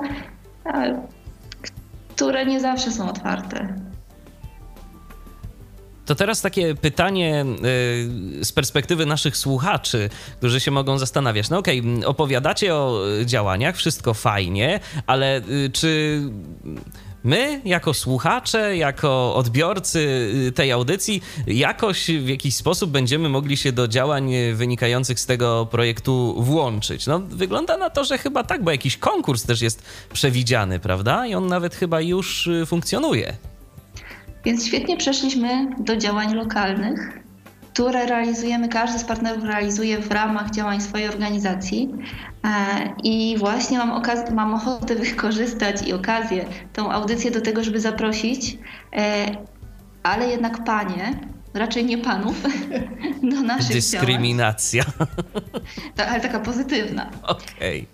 e, 0.66 1.08
które 2.18 2.46
nie 2.46 2.60
zawsze 2.60 2.92
są 2.92 3.10
otwarte. 3.10 3.87
To 6.08 6.16
teraz 6.16 6.42
takie 6.42 6.76
pytanie 6.76 7.46
y, 8.40 8.46
z 8.46 8.52
perspektywy 8.52 9.06
naszych 9.06 9.38
słuchaczy, 9.38 10.10
którzy 10.38 10.60
się 10.60 10.72
mogą 10.72 10.98
zastanawiać. 10.98 11.50
No 11.50 11.58
okej, 11.58 11.80
okay, 11.80 12.08
opowiadacie 12.08 12.76
o 12.76 13.02
działaniach, 13.26 13.76
wszystko 13.76 14.14
fajnie, 14.14 14.80
ale 15.08 15.38
y, 15.38 15.70
czy 15.74 16.22
my, 17.24 17.62
jako 17.66 17.94
słuchacze, 17.94 18.78
jako 18.78 19.36
odbiorcy 19.36 20.32
tej 20.56 20.72
audycji, 20.72 21.22
jakoś 21.48 22.08
w 22.08 22.28
jakiś 22.28 22.56
sposób 22.56 22.92
będziemy 22.92 23.30
mogli 23.30 23.58
się 23.58 23.72
do 23.72 23.88
działań 23.88 24.34
wynikających 24.54 25.20
z 25.20 25.26
tego 25.26 25.68
projektu 25.72 26.36
włączyć. 26.44 27.08
No, 27.08 27.20
wygląda 27.20 27.78
na 27.78 27.90
to, 27.90 28.04
że 28.04 28.18
chyba 28.18 28.44
tak, 28.44 28.64
bo 28.64 28.72
jakiś 28.72 28.98
konkurs 28.98 29.44
też 29.44 29.62
jest 29.62 29.84
przewidziany, 30.14 30.80
prawda? 30.80 31.28
I 31.28 31.36
on 31.36 31.48
nawet 31.48 31.76
chyba 31.76 32.02
już 32.02 32.50
funkcjonuje. 32.66 33.38
Więc 34.46 34.66
świetnie 34.68 34.98
przeszliśmy 34.98 35.68
do 35.80 35.98
działań 35.98 36.34
lokalnych 36.34 37.28
które 37.78 38.06
realizujemy, 38.06 38.70
każdy 38.70 39.00
z 39.00 39.04
partnerów 39.04 39.44
realizuje 39.44 40.00
w 40.00 40.12
ramach 40.12 40.52
działań 40.52 40.82
swojej 40.82 41.10
organizacji. 41.10 41.94
E, 42.44 42.50
I 43.04 43.36
właśnie 43.38 43.78
mam, 43.78 44.02
okaz- 44.04 44.34
mam 44.34 44.54
ochotę 44.54 44.96
wykorzystać 45.06 45.88
i 45.88 45.94
okazję 45.94 46.46
tą 46.74 46.92
audycję 46.92 47.32
do 47.32 47.42
tego, 47.42 47.64
żeby 47.64 47.80
zaprosić, 47.80 48.58
e, 48.94 49.26
ale 50.04 50.28
jednak 50.28 50.64
panie, 50.64 51.20
raczej 51.54 51.86
nie 51.86 51.98
panów, 51.98 52.44
do 53.32 53.42
naszych 53.42 53.76
Dyskryminacja. 53.76 54.84
działań. 54.84 55.08
Tak, 55.96 56.10
ale 56.10 56.22
taka 56.22 56.40
pozytywna. 56.40 57.10
Okej. 57.24 57.88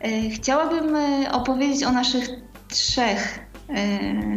Okay. 0.00 0.12
E, 0.12 0.30
chciałabym 0.30 0.96
opowiedzieć 1.32 1.84
o 1.84 1.92
naszych 1.92 2.28
trzech 2.68 3.45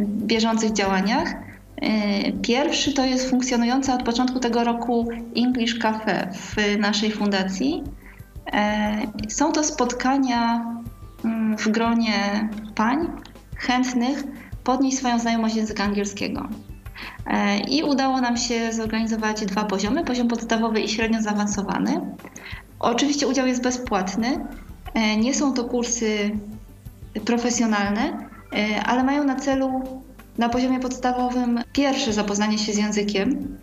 bieżących 0.04 0.72
działaniach 0.72 1.34
E, 1.80 2.32
pierwszy 2.32 2.92
to 2.92 3.04
jest 3.04 3.30
funkcjonująca 3.30 3.94
od 3.94 4.02
początku 4.02 4.40
tego 4.40 4.64
roku 4.64 5.08
English 5.36 5.78
Cafe 5.78 6.28
w 6.32 6.78
naszej 6.78 7.10
fundacji. 7.10 7.82
E, 8.52 8.96
są 9.28 9.52
to 9.52 9.64
spotkania 9.64 10.66
mm, 11.24 11.56
w 11.56 11.68
gronie 11.68 12.48
pań 12.74 13.08
chętnych 13.56 14.24
podnieść 14.64 14.98
swoją 14.98 15.18
znajomość 15.18 15.56
języka 15.56 15.84
angielskiego. 15.84 16.48
E, 17.26 17.58
I 17.60 17.82
udało 17.82 18.20
nam 18.20 18.36
się 18.36 18.72
zorganizować 18.72 19.46
dwa 19.46 19.64
poziomy: 19.64 20.04
poziom 20.04 20.28
podstawowy 20.28 20.80
i 20.80 20.88
średnio 20.88 21.22
zaawansowany. 21.22 22.00
Oczywiście 22.80 23.26
udział 23.26 23.46
jest 23.46 23.62
bezpłatny. 23.62 24.46
Nie 25.18 25.34
są 25.34 25.54
to 25.54 25.64
kursy 25.64 26.30
profesjonalne, 27.24 28.29
ale 28.84 29.04
mają 29.04 29.24
na 29.24 29.36
celu 29.36 29.82
na 30.38 30.48
poziomie 30.48 30.80
podstawowym 30.80 31.60
pierwsze 31.72 32.12
zapoznanie 32.12 32.58
się 32.58 32.72
z 32.72 32.78
językiem. 32.78 33.56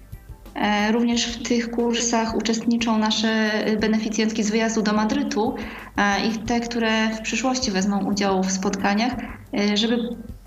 E, 0.55 0.91
również 0.91 1.25
w 1.25 1.43
tych 1.43 1.71
kursach 1.71 2.35
uczestniczą 2.35 2.97
nasze 2.97 3.51
beneficjentki 3.79 4.43
z 4.43 4.51
wyjazdu 4.51 4.81
do 4.81 4.93
Madrytu 4.93 5.55
e, 5.97 6.27
i 6.27 6.31
te, 6.37 6.59
które 6.59 7.09
w 7.09 7.21
przyszłości 7.21 7.71
wezmą 7.71 8.05
udział 8.05 8.43
w 8.43 8.51
spotkaniach, 8.51 9.13
e, 9.53 9.77
żeby 9.77 9.97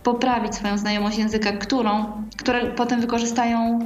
poprawić 0.03 0.55
swoją 0.55 0.79
znajomość 0.79 1.18
języka, 1.18 1.53
którą, 1.53 2.05
które 2.37 2.66
potem 2.66 3.00
wykorzystają 3.00 3.79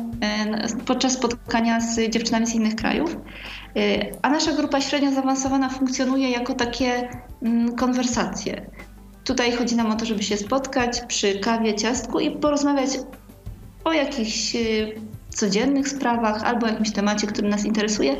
podczas 0.86 1.12
spotkania 1.12 1.80
z 1.80 2.10
dziewczynami 2.10 2.46
z 2.46 2.54
innych 2.54 2.74
krajów. 2.74 3.16
A 4.22 4.30
nasza 4.30 4.52
grupa 4.52 4.80
średnio 4.80 5.12
zaawansowana 5.12 5.68
funkcjonuje 5.68 6.30
jako 6.30 6.54
takie 6.54 7.08
mm, 7.42 7.76
konwersacje. 7.76 8.66
Tutaj 9.24 9.56
chodzi 9.56 9.76
nam 9.76 9.92
o 9.92 9.96
to, 9.96 10.04
żeby 10.04 10.22
się 10.22 10.36
spotkać 10.36 11.00
przy 11.08 11.38
kawie, 11.38 11.74
ciastku 11.74 12.20
i 12.20 12.30
porozmawiać 12.30 12.90
o 13.84 13.92
jakichś 13.92 14.54
y, 14.54 14.94
codziennych 15.30 15.88
sprawach 15.88 16.42
albo 16.42 16.66
jakimś 16.66 16.92
temacie, 16.92 17.26
który 17.26 17.48
nas 17.48 17.64
interesuje, 17.64 18.16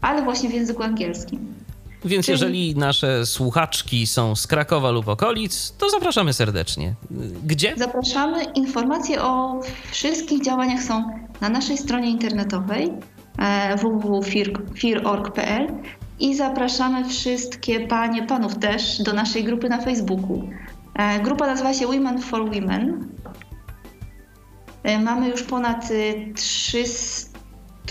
ale 0.00 0.22
właśnie 0.22 0.48
w 0.48 0.54
języku 0.54 0.82
angielskim. 0.82 1.54
Więc 2.04 2.26
Czyli... 2.26 2.32
jeżeli 2.32 2.76
nasze 2.76 3.26
słuchaczki 3.26 4.06
są 4.06 4.36
z 4.36 4.46
Krakowa 4.46 4.90
lub 4.90 5.08
okolic, 5.08 5.74
to 5.78 5.90
zapraszamy 5.90 6.32
serdecznie. 6.32 6.94
Gdzie? 7.46 7.74
Zapraszamy. 7.76 8.44
Informacje 8.44 9.22
o 9.22 9.60
wszystkich 9.90 10.44
działaniach 10.44 10.82
są 10.82 11.10
na 11.40 11.48
naszej 11.48 11.78
stronie 11.78 12.10
internetowej 12.10 12.92
e, 13.38 13.76
www.fir.org.pl 13.76 15.68
i 16.20 16.34
zapraszamy 16.34 17.04
wszystkie 17.04 17.80
panie, 17.80 18.22
panów 18.22 18.58
też 18.58 19.02
do 19.02 19.12
naszej 19.12 19.44
grupy 19.44 19.68
na 19.68 19.78
Facebooku. 19.78 20.48
E, 20.94 21.20
grupa 21.20 21.46
nazywa 21.46 21.74
się 21.74 21.86
Women 21.86 22.20
for 22.22 22.44
Women. 22.44 23.08
E, 24.82 24.98
mamy 24.98 25.28
już 25.28 25.42
ponad 25.42 25.88
300 26.34 27.38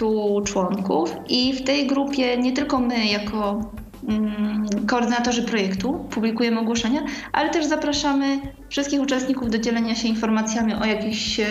y, 0.01 0.43
członków 0.45 1.15
i 1.29 1.53
w 1.53 1.63
tej 1.63 1.87
grupie 1.87 2.37
nie 2.37 2.51
tylko 2.53 2.79
my 2.79 3.05
jako 3.05 3.71
mm, 4.07 4.65
koordynatorzy 4.87 5.43
projektu 5.43 5.93
publikujemy 6.09 6.59
ogłoszenia, 6.59 7.01
ale 7.31 7.49
też 7.49 7.65
zapraszamy 7.65 8.39
wszystkich 8.69 9.01
uczestników 9.01 9.49
do 9.49 9.57
dzielenia 9.57 9.95
się 9.95 10.07
informacjami 10.07 10.73
o 10.73 10.85
jakichś 10.85 11.39
e, 11.39 11.45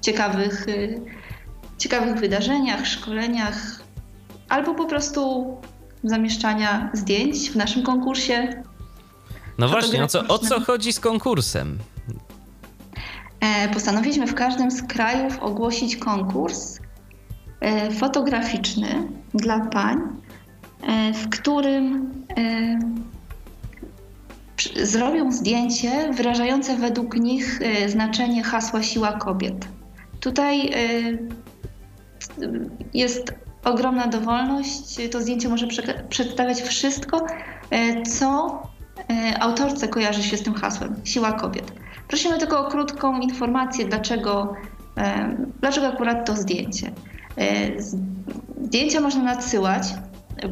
ciekawych, 0.00 0.66
ciekawych 1.78 2.16
wydarzeniach, 2.16 2.86
szkoleniach, 2.86 3.77
albo 4.48 4.74
po 4.74 4.86
prostu 4.86 5.46
zamieszczania 6.04 6.90
zdjęć 6.92 7.50
w 7.50 7.56
naszym 7.56 7.82
konkursie. 7.82 8.62
No 9.58 9.68
właśnie, 9.68 10.04
o 10.04 10.06
co, 10.06 10.20
o 10.28 10.38
co 10.38 10.60
chodzi 10.60 10.92
z 10.92 11.00
konkursem? 11.00 11.78
E, 13.40 13.68
postanowiliśmy 13.68 14.26
w 14.26 14.34
każdym 14.34 14.70
z 14.70 14.82
krajów 14.82 15.38
ogłosić 15.38 15.96
konkurs 15.96 16.78
e, 17.60 17.90
fotograficzny 17.90 19.08
dla 19.34 19.60
pań, 19.60 19.98
e, 20.82 21.12
w 21.12 21.28
którym 21.28 22.08
zrobią 24.82 25.32
zdjęcie 25.32 26.12
wyrażające 26.12 26.76
według 26.76 27.16
nich 27.16 27.60
znaczenie 27.86 28.42
hasła 28.42 28.82
siła 28.82 29.12
kobiet. 29.12 29.68
Tutaj 30.20 30.72
jest 32.94 33.34
ogromna 33.64 34.06
dowolność. 34.06 35.10
To 35.10 35.20
zdjęcie 35.20 35.48
może 35.48 35.66
przedstawiać 36.08 36.62
wszystko, 36.62 37.26
co 38.18 38.62
autorce 39.40 39.88
kojarzy 39.88 40.22
się 40.22 40.36
z 40.36 40.42
tym 40.42 40.54
hasłem 40.54 40.94
siła 41.04 41.32
kobiet. 41.32 41.72
Prosimy 42.08 42.38
tylko 42.38 42.66
o 42.66 42.70
krótką 42.70 43.20
informację, 43.20 43.84
dlaczego, 43.84 44.54
dlaczego 45.60 45.86
akurat 45.86 46.26
to 46.26 46.36
zdjęcie. 46.36 46.92
Zdjęcia 48.62 49.00
można 49.00 49.22
nadsyłać 49.22 49.84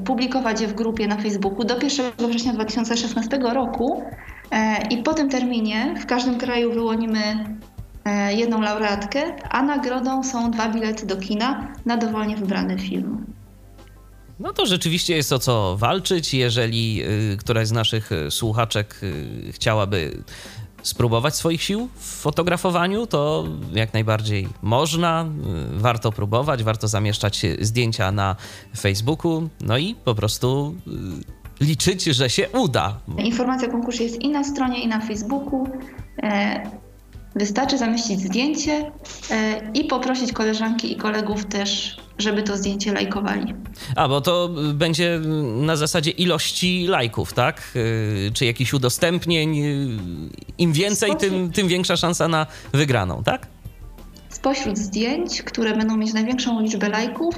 publikować 0.05 0.61
je 0.61 0.69
w 0.69 0.75
grupie 0.75 1.07
na 1.07 1.17
Facebooku 1.17 1.65
do 1.65 1.75
1 1.75 2.31
września 2.31 2.53
2016 2.53 3.39
roku 3.39 4.03
e, 4.51 4.89
i 4.91 5.03
po 5.03 5.15
tym 5.15 5.29
terminie 5.29 5.95
w 6.01 6.07
każdym 6.07 6.39
kraju 6.39 6.73
wyłonimy 6.73 7.19
e, 7.19 7.45
jedną 8.31 8.61
laureatkę, 8.61 9.37
a 9.51 9.63
nagrodą 9.63 10.25
są 10.25 10.51
dwa 10.51 10.69
bilety 10.69 11.07
do 11.07 11.17
kina 11.17 11.69
na 11.87 11.97
dowolnie 11.97 12.37
wybrany 12.37 12.79
film. 12.79 13.27
No 14.41 14.53
to 14.53 14.67
rzeczywiście 14.67 15.17
jest 15.17 15.33
o 15.33 15.39
co 15.39 15.77
walczyć. 15.77 16.35
Jeżeli 16.35 17.03
y, 17.33 17.37
któraś 17.37 17.69
z 17.69 17.73
naszych 17.73 18.13
y, 18.13 18.31
słuchaczek 18.31 19.01
y, 19.03 19.53
chciałaby 19.53 20.23
spróbować 20.83 21.37
swoich 21.37 21.63
sił 21.63 21.89
w 21.95 22.21
fotografowaniu, 22.21 23.07
to 23.07 23.45
jak 23.73 23.95
najbardziej 23.95 24.49
można. 24.63 25.27
Warto 25.73 26.13
próbować, 26.13 26.63
warto 26.63 26.89
zamieszczać 26.89 27.47
zdjęcia 27.61 28.13
na 28.13 28.37
Facebooku, 28.79 29.49
no 29.61 29.79
i 29.79 29.95
po 29.95 30.15
prostu 30.15 30.75
liczyć, 31.61 32.05
że 32.05 32.31
się 32.31 32.49
uda. 32.49 33.01
Informacja 33.19 33.69
o 33.69 33.71
konkursie 33.71 34.05
jest 34.05 34.23
i 34.23 34.29
na 34.29 34.45
stronie, 34.45 34.83
i 34.83 34.89
na 34.89 35.01
Facebooku. 35.01 35.69
E, 37.37 37.39
wystarczy 37.39 37.79
zamieścić 37.79 38.21
zdjęcie 38.21 38.93
e, 39.31 39.71
i 39.75 39.85
poprosić 39.85 40.33
koleżanki 40.33 40.93
i 40.93 40.97
kolegów 40.97 41.45
też 41.45 41.97
żeby 42.19 42.43
to 42.43 42.57
zdjęcie 42.57 42.93
lajkowali. 42.93 43.55
A, 43.97 44.09
bo 44.09 44.21
to 44.21 44.51
będzie 44.75 45.21
na 45.57 45.77
zasadzie 45.77 46.11
ilości 46.11 46.87
lajków, 46.87 47.33
tak? 47.33 47.63
Y, 47.77 48.31
czy 48.35 48.45
jakichś 48.45 48.73
udostępnień. 48.73 49.57
Im 50.59 50.73
więcej, 50.73 51.11
Spośród... 51.11 51.33
tym, 51.33 51.53
tym 51.53 51.69
większa 51.69 51.97
szansa 51.97 52.29
na 52.29 52.47
wygraną, 52.73 53.23
tak? 53.23 53.47
Spośród 54.29 54.79
zdjęć, 54.79 55.43
które 55.43 55.77
będą 55.77 55.97
mieć 55.97 56.13
największą 56.13 56.61
liczbę 56.61 56.89
lajków, 56.89 57.35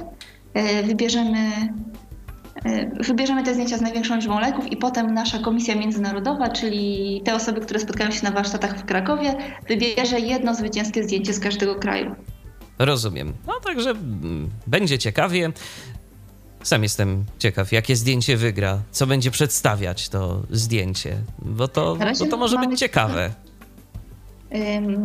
wybierzemy 0.83 1.73
Wybierzemy 3.07 3.43
te 3.43 3.53
zdjęcia 3.53 3.77
z 3.77 3.81
największą 3.81 4.15
liczbą 4.15 4.39
lajków 4.39 4.71
i 4.71 4.77
potem 4.77 5.13
nasza 5.13 5.39
komisja 5.39 5.75
międzynarodowa, 5.75 6.49
czyli 6.49 7.21
te 7.25 7.35
osoby, 7.35 7.61
które 7.61 7.79
spotkają 7.79 8.11
się 8.11 8.23
na 8.23 8.31
warsztatach 8.31 8.79
w 8.79 8.85
Krakowie, 8.85 9.35
wybierze 9.67 10.19
jedno 10.19 10.55
zwycięskie 10.55 11.03
zdjęcie 11.03 11.33
z 11.33 11.39
każdego 11.39 11.75
kraju. 11.75 12.15
Rozumiem. 12.79 13.33
No 13.47 13.53
także 13.63 13.89
mm, 13.89 14.49
będzie 14.67 14.99
ciekawie. 14.99 15.51
Sam 16.63 16.83
jestem 16.83 17.25
ciekaw, 17.39 17.71
jakie 17.71 17.95
zdjęcie 17.95 18.37
wygra, 18.37 18.79
co 18.91 19.07
będzie 19.07 19.31
przedstawiać 19.31 20.09
to 20.09 20.41
zdjęcie, 20.51 21.15
bo 21.41 21.67
to, 21.67 21.97
bo 22.19 22.25
to 22.25 22.37
może 22.37 22.57
być 22.57 22.79
ciekawe. 22.79 23.31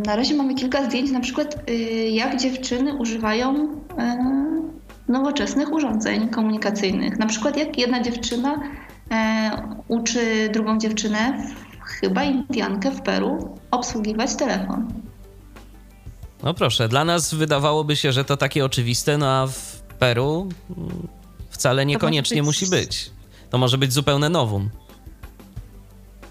Na 0.07 0.17
razie 0.17 0.35
mamy 0.35 0.55
kilka 0.55 0.85
zdjęć, 0.85 1.11
na 1.11 1.21
przykład 1.21 1.71
y, 1.71 1.73
jak 2.09 2.41
dziewczyny 2.41 2.95
używają 2.95 3.69
nowoczesnych 5.09 5.73
urządzeń 5.73 6.29
komunikacyjnych. 6.29 7.19
Na 7.19 7.27
przykład 7.27 7.57
jak 7.57 7.79
jedna 7.79 8.03
dziewczyna 8.03 8.61
e, 9.11 9.51
uczy 9.89 10.49
drugą 10.53 10.79
dziewczynę, 10.79 11.47
chyba 11.85 12.25
Indiankę 12.25 12.91
w 12.91 13.01
Peru, 13.03 13.59
obsługiwać 13.71 14.37
telefon. 14.37 14.93
No 16.43 16.55
proszę, 16.55 16.89
dla 16.89 17.05
nas 17.05 17.35
wydawałoby 17.35 17.97
się, 17.97 18.13
że 18.13 18.25
to 18.25 18.37
takie 18.37 18.65
oczywiste, 18.65 19.19
no 19.19 19.27
a 19.27 19.47
w 19.47 19.83
Peru 19.99 20.49
mm, 20.79 21.09
wcale 21.51 21.87
niekoniecznie 21.87 22.37
być... 22.37 22.47
musi 22.47 22.67
być. 22.67 23.11
To 23.51 23.59
może 23.59 23.79
być 23.79 23.93
zupełne 23.93 24.29
nowum. 24.29 24.71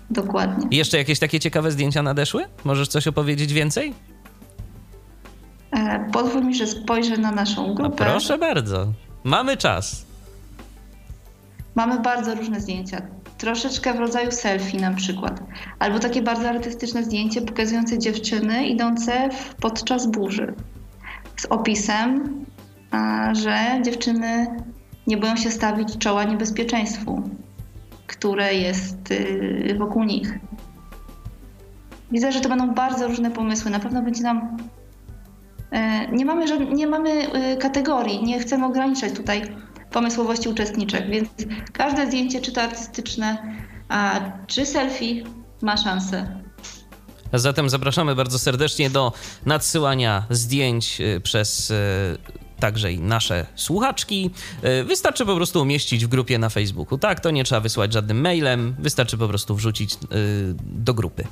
Dokładnie. 0.09 0.67
I 0.71 0.77
jeszcze 0.77 0.97
jakieś 0.97 1.19
takie 1.19 1.39
ciekawe 1.39 1.71
zdjęcia 1.71 2.03
nadeszły? 2.03 2.45
Możesz 2.63 2.87
coś 2.87 3.07
opowiedzieć 3.07 3.53
więcej? 3.53 3.93
Pozwól 6.11 6.45
mi, 6.45 6.55
że 6.55 6.67
spojrzę 6.67 7.17
na 7.17 7.31
naszą 7.31 7.67
no 7.67 7.73
grupę. 7.73 8.05
No 8.05 8.11
proszę 8.11 8.37
bardzo. 8.37 8.87
Mamy 9.23 9.57
czas. 9.57 10.05
Mamy 11.75 11.99
bardzo 11.99 12.35
różne 12.35 12.61
zdjęcia 12.61 13.01
troszeczkę 13.37 13.93
w 13.93 13.99
rodzaju 13.99 14.31
selfie 14.31 14.79
na 14.79 14.93
przykład. 14.93 15.43
Albo 15.79 15.99
takie 15.99 16.21
bardzo 16.21 16.49
artystyczne 16.49 17.03
zdjęcie 17.03 17.41
pokazujące 17.41 17.99
dziewczyny 17.99 18.67
idące 18.67 19.29
podczas 19.61 20.07
burzy. 20.07 20.53
Z 21.37 21.45
opisem, 21.45 22.45
że 23.33 23.81
dziewczyny 23.81 24.47
nie 25.07 25.17
boją 25.17 25.35
się 25.35 25.51
stawić 25.51 25.97
czoła 25.97 26.23
niebezpieczeństwu, 26.23 27.29
które 28.07 28.53
jest 28.53 29.11
y, 29.11 29.75
wokół 29.79 30.03
nich. 30.03 30.39
Widzę, 32.11 32.31
że 32.31 32.41
to 32.41 32.49
będą 32.49 32.73
bardzo 32.73 33.07
różne 33.07 33.31
pomysły. 33.31 33.71
Na 33.71 33.79
pewno 33.79 34.01
będzie 34.01 34.23
nam. 34.23 34.57
E, 35.73 36.07
nie 36.11 36.25
mamy, 36.25 36.67
nie 36.75 36.87
mamy 36.87 37.35
y, 37.53 37.57
kategorii, 37.57 38.23
nie 38.23 38.39
chcemy 38.39 38.65
ograniczać 38.65 39.13
tutaj 39.13 39.55
pomysłowości 39.91 40.49
uczestniczek, 40.49 41.09
więc 41.09 41.29
każde 41.73 42.07
zdjęcie, 42.07 42.41
czy 42.41 42.51
to 42.51 42.61
artystyczne, 42.61 43.57
a, 43.89 44.19
czy 44.47 44.65
selfie, 44.65 45.23
ma 45.61 45.77
szansę. 45.77 46.41
Zatem 47.33 47.69
zapraszamy 47.69 48.15
bardzo 48.15 48.39
serdecznie 48.39 48.89
do 48.89 49.13
nadsyłania 49.45 50.25
zdjęć 50.29 51.01
y, 51.01 51.21
przez 51.21 51.73
także 52.59 52.93
i 52.93 52.99
nasze 52.99 53.45
słuchaczki. 53.55 54.31
Wystarczy 54.85 55.25
po 55.25 55.35
prostu 55.35 55.61
umieścić 55.61 56.05
w 56.05 56.07
grupie 56.07 56.39
na 56.39 56.49
Facebooku. 56.49 56.97
Tak, 56.97 57.19
to 57.19 57.31
nie 57.31 57.43
trzeba 57.43 57.61
wysłać 57.61 57.93
żadnym 57.93 58.21
mailem, 58.21 58.75
wystarczy 58.79 59.17
po 59.17 59.27
prostu 59.27 59.55
wrzucić 59.55 59.97
do 60.59 60.93
grupy. 60.93 61.27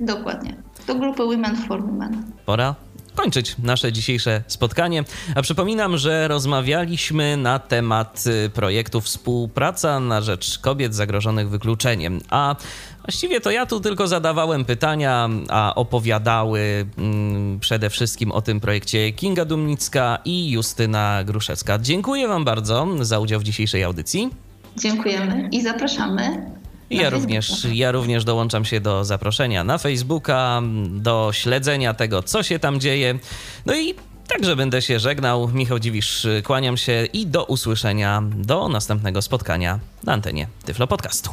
Dokładnie. 0.00 0.56
Do 0.86 0.94
grupy 0.94 1.22
Women 1.22 1.56
for 1.56 1.82
Women. 1.82 2.32
Pora 2.46 2.74
kończyć 3.14 3.56
nasze 3.58 3.92
dzisiejsze 3.92 4.42
spotkanie. 4.46 5.04
A 5.34 5.42
przypominam, 5.42 5.98
że 5.98 6.28
rozmawialiśmy 6.28 7.36
na 7.36 7.58
temat 7.58 8.24
y, 8.46 8.50
projektu 8.50 9.00
Współpraca 9.00 10.00
na 10.00 10.20
rzecz 10.20 10.58
kobiet 10.58 10.94
zagrożonych 10.94 11.48
wykluczeniem. 11.48 12.20
A 12.30 12.56
właściwie 13.02 13.40
to 13.40 13.50
ja 13.50 13.66
tu 13.66 13.80
tylko 13.80 14.08
zadawałem 14.08 14.64
pytania, 14.64 15.28
a 15.48 15.74
opowiadały 15.74 16.86
mm, 16.98 17.60
przede 17.60 17.90
wszystkim 17.90 18.32
o 18.32 18.42
tym 18.42 18.60
projekcie 18.60 19.12
Kinga 19.12 19.44
Dumnicka 19.44 20.18
i 20.24 20.50
Justyna 20.50 21.24
Gruszecka. 21.24 21.78
Dziękuję 21.78 22.28
Wam 22.28 22.44
bardzo 22.44 22.86
za 23.00 23.18
udział 23.18 23.40
w 23.40 23.44
dzisiejszej 23.44 23.84
audycji. 23.84 24.30
Dziękujemy 24.76 25.48
i 25.52 25.62
zapraszamy. 25.62 26.50
Ja 26.90 27.10
również, 27.10 27.66
ja 27.72 27.92
również 27.92 28.24
dołączam 28.24 28.64
się 28.64 28.80
do 28.80 29.04
zaproszenia 29.04 29.64
na 29.64 29.78
Facebooka, 29.78 30.62
do 30.88 31.30
śledzenia 31.32 31.94
tego, 31.94 32.22
co 32.22 32.42
się 32.42 32.58
tam 32.58 32.80
dzieje. 32.80 33.18
No 33.66 33.76
i 33.76 33.94
także 34.28 34.56
będę 34.56 34.82
się 34.82 35.00
żegnał. 35.00 35.48
Michał 35.48 35.78
Dziwisz, 35.78 36.26
kłaniam 36.44 36.76
się 36.76 37.06
i 37.12 37.26
do 37.26 37.44
usłyszenia 37.44 38.22
do 38.36 38.68
następnego 38.68 39.22
spotkania 39.22 39.78
na 40.04 40.12
antenie 40.12 40.48
Tyflo 40.64 40.86
Podcastu. 40.86 41.30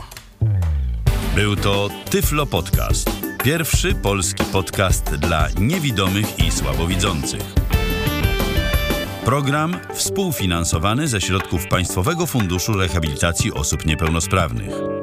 Był 1.36 1.56
to 1.56 1.90
Tyflo 2.10 2.46
Podcast. 2.46 3.10
Pierwszy 3.44 3.96
polski 3.96 4.44
podcast 4.44 5.16
dla 5.16 5.48
niewidomych 5.60 6.40
i 6.40 6.52
słabowidzących. 6.52 7.42
Program 9.26 9.78
współfinansowany 9.94 11.08
ze 11.08 11.22
środków 11.22 11.68
Państwowego 11.68 12.26
Funduszu 12.26 12.74
Rehabilitacji 12.74 13.54
Osób 13.54 13.86
Niepełnosprawnych. 13.86 15.01